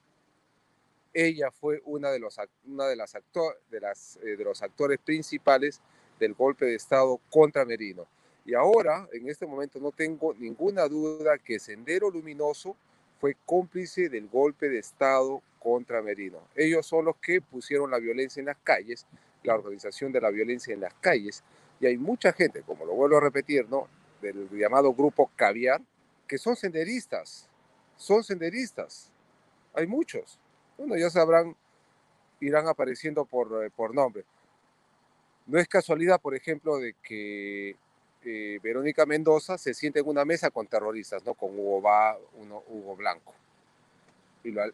Ella 1.19 1.51
fue 1.51 1.81
una 1.87 2.11
de 2.11 2.19
los, 2.19 2.37
una 2.67 2.87
de 2.87 2.95
las, 2.95 3.15
actor, 3.15 3.59
de, 3.71 3.81
las 3.81 4.19
eh, 4.23 4.37
de 4.37 4.45
los 4.45 4.63
actores 4.63 4.99
principales 4.99 5.81
del 6.21 6.35
golpe 6.35 6.67
de 6.67 6.75
Estado 6.75 7.19
contra 7.31 7.65
Merino. 7.65 8.07
Y 8.45 8.53
ahora, 8.53 9.09
en 9.13 9.29
este 9.29 9.47
momento, 9.47 9.81
no 9.81 9.93
tengo 9.93 10.35
ninguna 10.35 10.87
duda 10.89 11.39
que 11.39 11.59
Sendero 11.59 12.11
Luminoso 12.11 12.77
fue 13.19 13.35
cómplice 13.47 14.11
del 14.11 14.29
golpe 14.29 14.69
de 14.69 14.79
Estado 14.79 15.43
contra 15.59 16.03
Merino. 16.03 16.41
Ellos 16.55 16.87
son 16.87 17.07
los 17.07 17.17
que 17.17 17.41
pusieron 17.41 17.91
la 17.91 17.99
violencia 17.99 18.41
en 18.41 18.47
las 18.47 18.59
calles, 18.59 19.07
la 19.43 19.55
organización 19.55 20.13
de 20.13 20.21
la 20.21 20.31
violencia 20.31 20.75
en 20.75 20.81
las 20.81 20.95
calles, 20.95 21.43
y 21.81 21.87
hay 21.87 21.97
mucha 21.97 22.33
gente, 22.33 22.63
como 22.63 22.85
lo 22.85 22.93
vuelvo 22.93 23.17
a 23.17 23.21
repetir, 23.21 23.67
¿no? 23.69 23.89
del 24.21 24.49
llamado 24.51 24.93
grupo 24.93 25.31
Caviar, 25.35 25.81
que 26.27 26.39
son 26.39 26.57
senderistas, 26.57 27.49
son 27.97 28.23
senderistas. 28.23 29.11
Hay 29.75 29.87
muchos. 29.87 30.39
Bueno, 30.79 30.97
ya 30.97 31.11
sabrán, 31.11 31.57
irán 32.41 32.69
apareciendo 32.69 33.25
por, 33.25 33.65
eh, 33.65 33.71
por 33.75 33.95
nombre. 33.95 34.25
No 35.47 35.59
es 35.59 35.69
casualidad, 35.69 36.21
por 36.21 36.35
ejemplo, 36.35 36.79
de 36.79 36.95
que 37.03 37.77
eh, 38.25 38.59
Verónica 38.63 39.07
Mendoza 39.07 39.57
se 39.59 39.75
siente 39.75 40.01
en 40.01 40.09
una 40.09 40.25
mesa 40.25 40.51
con 40.51 40.67
terroristas, 40.67 41.25
¿no? 41.25 41.35
Con 41.35 41.51
Hugo, 41.59 41.81
ba, 41.81 42.19
uno, 42.35 42.63
Hugo 42.69 42.97
Blanco 42.97 43.33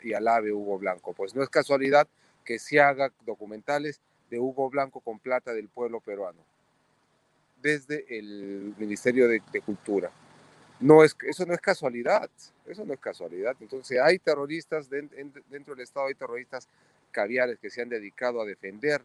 y, 0.03 0.13
alabe 0.13 0.53
Hugo 0.53 0.79
Blanco. 0.79 1.13
Pues 1.13 1.35
no 1.35 1.43
es 1.43 1.49
casualidad 1.49 2.09
que 2.45 2.59
se 2.59 2.81
haga 2.81 3.13
documentales 3.25 4.01
de 4.31 4.39
Hugo 4.39 4.71
Blanco 4.71 5.01
con 5.01 5.19
plata 5.19 5.53
del 5.53 5.69
pueblo 5.69 6.01
peruano, 6.01 6.41
desde 7.61 8.05
el 8.19 8.75
Ministerio 8.79 9.29
de, 9.29 9.41
Cultura. 9.65 10.11
No 10.83 11.05
es, 11.05 11.17
eso 11.29 11.47
no 11.47 11.55
es 11.55 11.61
casualidad, 11.61 12.29
eso 12.67 12.85
no 12.85 12.93
es 12.93 12.99
casualidad. 12.99 13.57
Entonces 13.61 14.01
hay 14.01 14.19
terroristas 14.19 14.91
dentro 14.91 15.75
del 15.77 15.85
Estado, 15.85 16.09
hay 16.09 16.15
terroristas 16.15 16.69
caviares 17.13 17.59
que 17.61 17.71
se 17.71 17.83
han 17.83 17.89
dedicado 17.89 18.41
a 18.41 18.45
defender 18.45 19.01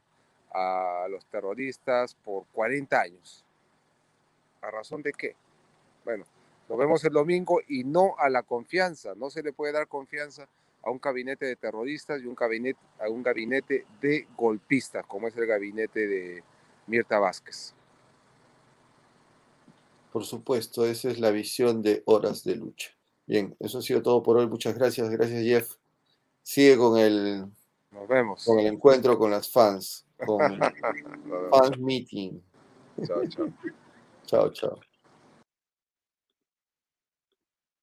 a 0.52 1.06
los 1.08 1.24
terroristas 1.26 2.16
por 2.16 2.46
40 2.54 3.00
años. 3.00 3.46
¿A 4.62 4.72
razón 4.72 5.04
de 5.04 5.14
qué? 5.14 5.36
Bueno, 6.04 6.26
nos 6.68 6.78
vemos 6.80 7.04
el 7.04 7.14
domingo 7.14 7.62
y 7.68 7.84
no 7.84 8.16
a 8.18 8.28
la 8.30 8.42
confianza. 8.42 9.14
No 9.16 9.30
se 9.30 9.44
le 9.44 9.54
puede 9.54 9.74
dar 9.74 9.88
confianza 9.88 10.48
a 10.82 10.90
un 10.90 11.00
gabinete 11.00 11.46
de 11.46 11.58
terroristas 11.58 12.24
y 12.24 12.26
un 12.26 12.34
gabinete, 12.34 12.80
a 13.00 13.08
un 13.08 13.22
gabinete 13.22 13.86
de 14.02 14.28
golpistas, 14.36 15.06
como 15.06 15.28
es 15.28 15.38
el 15.38 15.46
gabinete 15.46 16.08
de 16.08 16.44
Mirta 16.88 17.20
Vázquez. 17.20 17.77
Por 20.18 20.26
supuesto, 20.26 20.84
esa 20.84 21.12
es 21.12 21.20
la 21.20 21.30
visión 21.30 21.84
de 21.84 22.02
Horas 22.06 22.44
de 22.44 22.56
Lucha. 22.56 22.90
Bien, 23.28 23.56
eso 23.60 23.78
ha 23.78 23.82
sido 23.84 24.02
todo 24.02 24.24
por 24.24 24.36
hoy. 24.36 24.48
Muchas 24.48 24.74
gracias. 24.74 25.08
Gracias, 25.12 25.44
Jeff. 25.44 25.76
Sigue 26.42 26.76
con 26.76 26.98
el, 26.98 27.46
Nos 27.92 28.08
vemos. 28.08 28.44
Con 28.44 28.58
el 28.58 28.66
encuentro 28.66 29.16
con 29.16 29.30
las 29.30 29.48
fans, 29.48 30.08
con 30.26 30.40
Fans 31.52 31.78
Meeting. 31.78 32.42
Chao, 33.06 33.28
chao. 33.28 33.54
chao, 34.26 34.50
chao. 34.54 34.80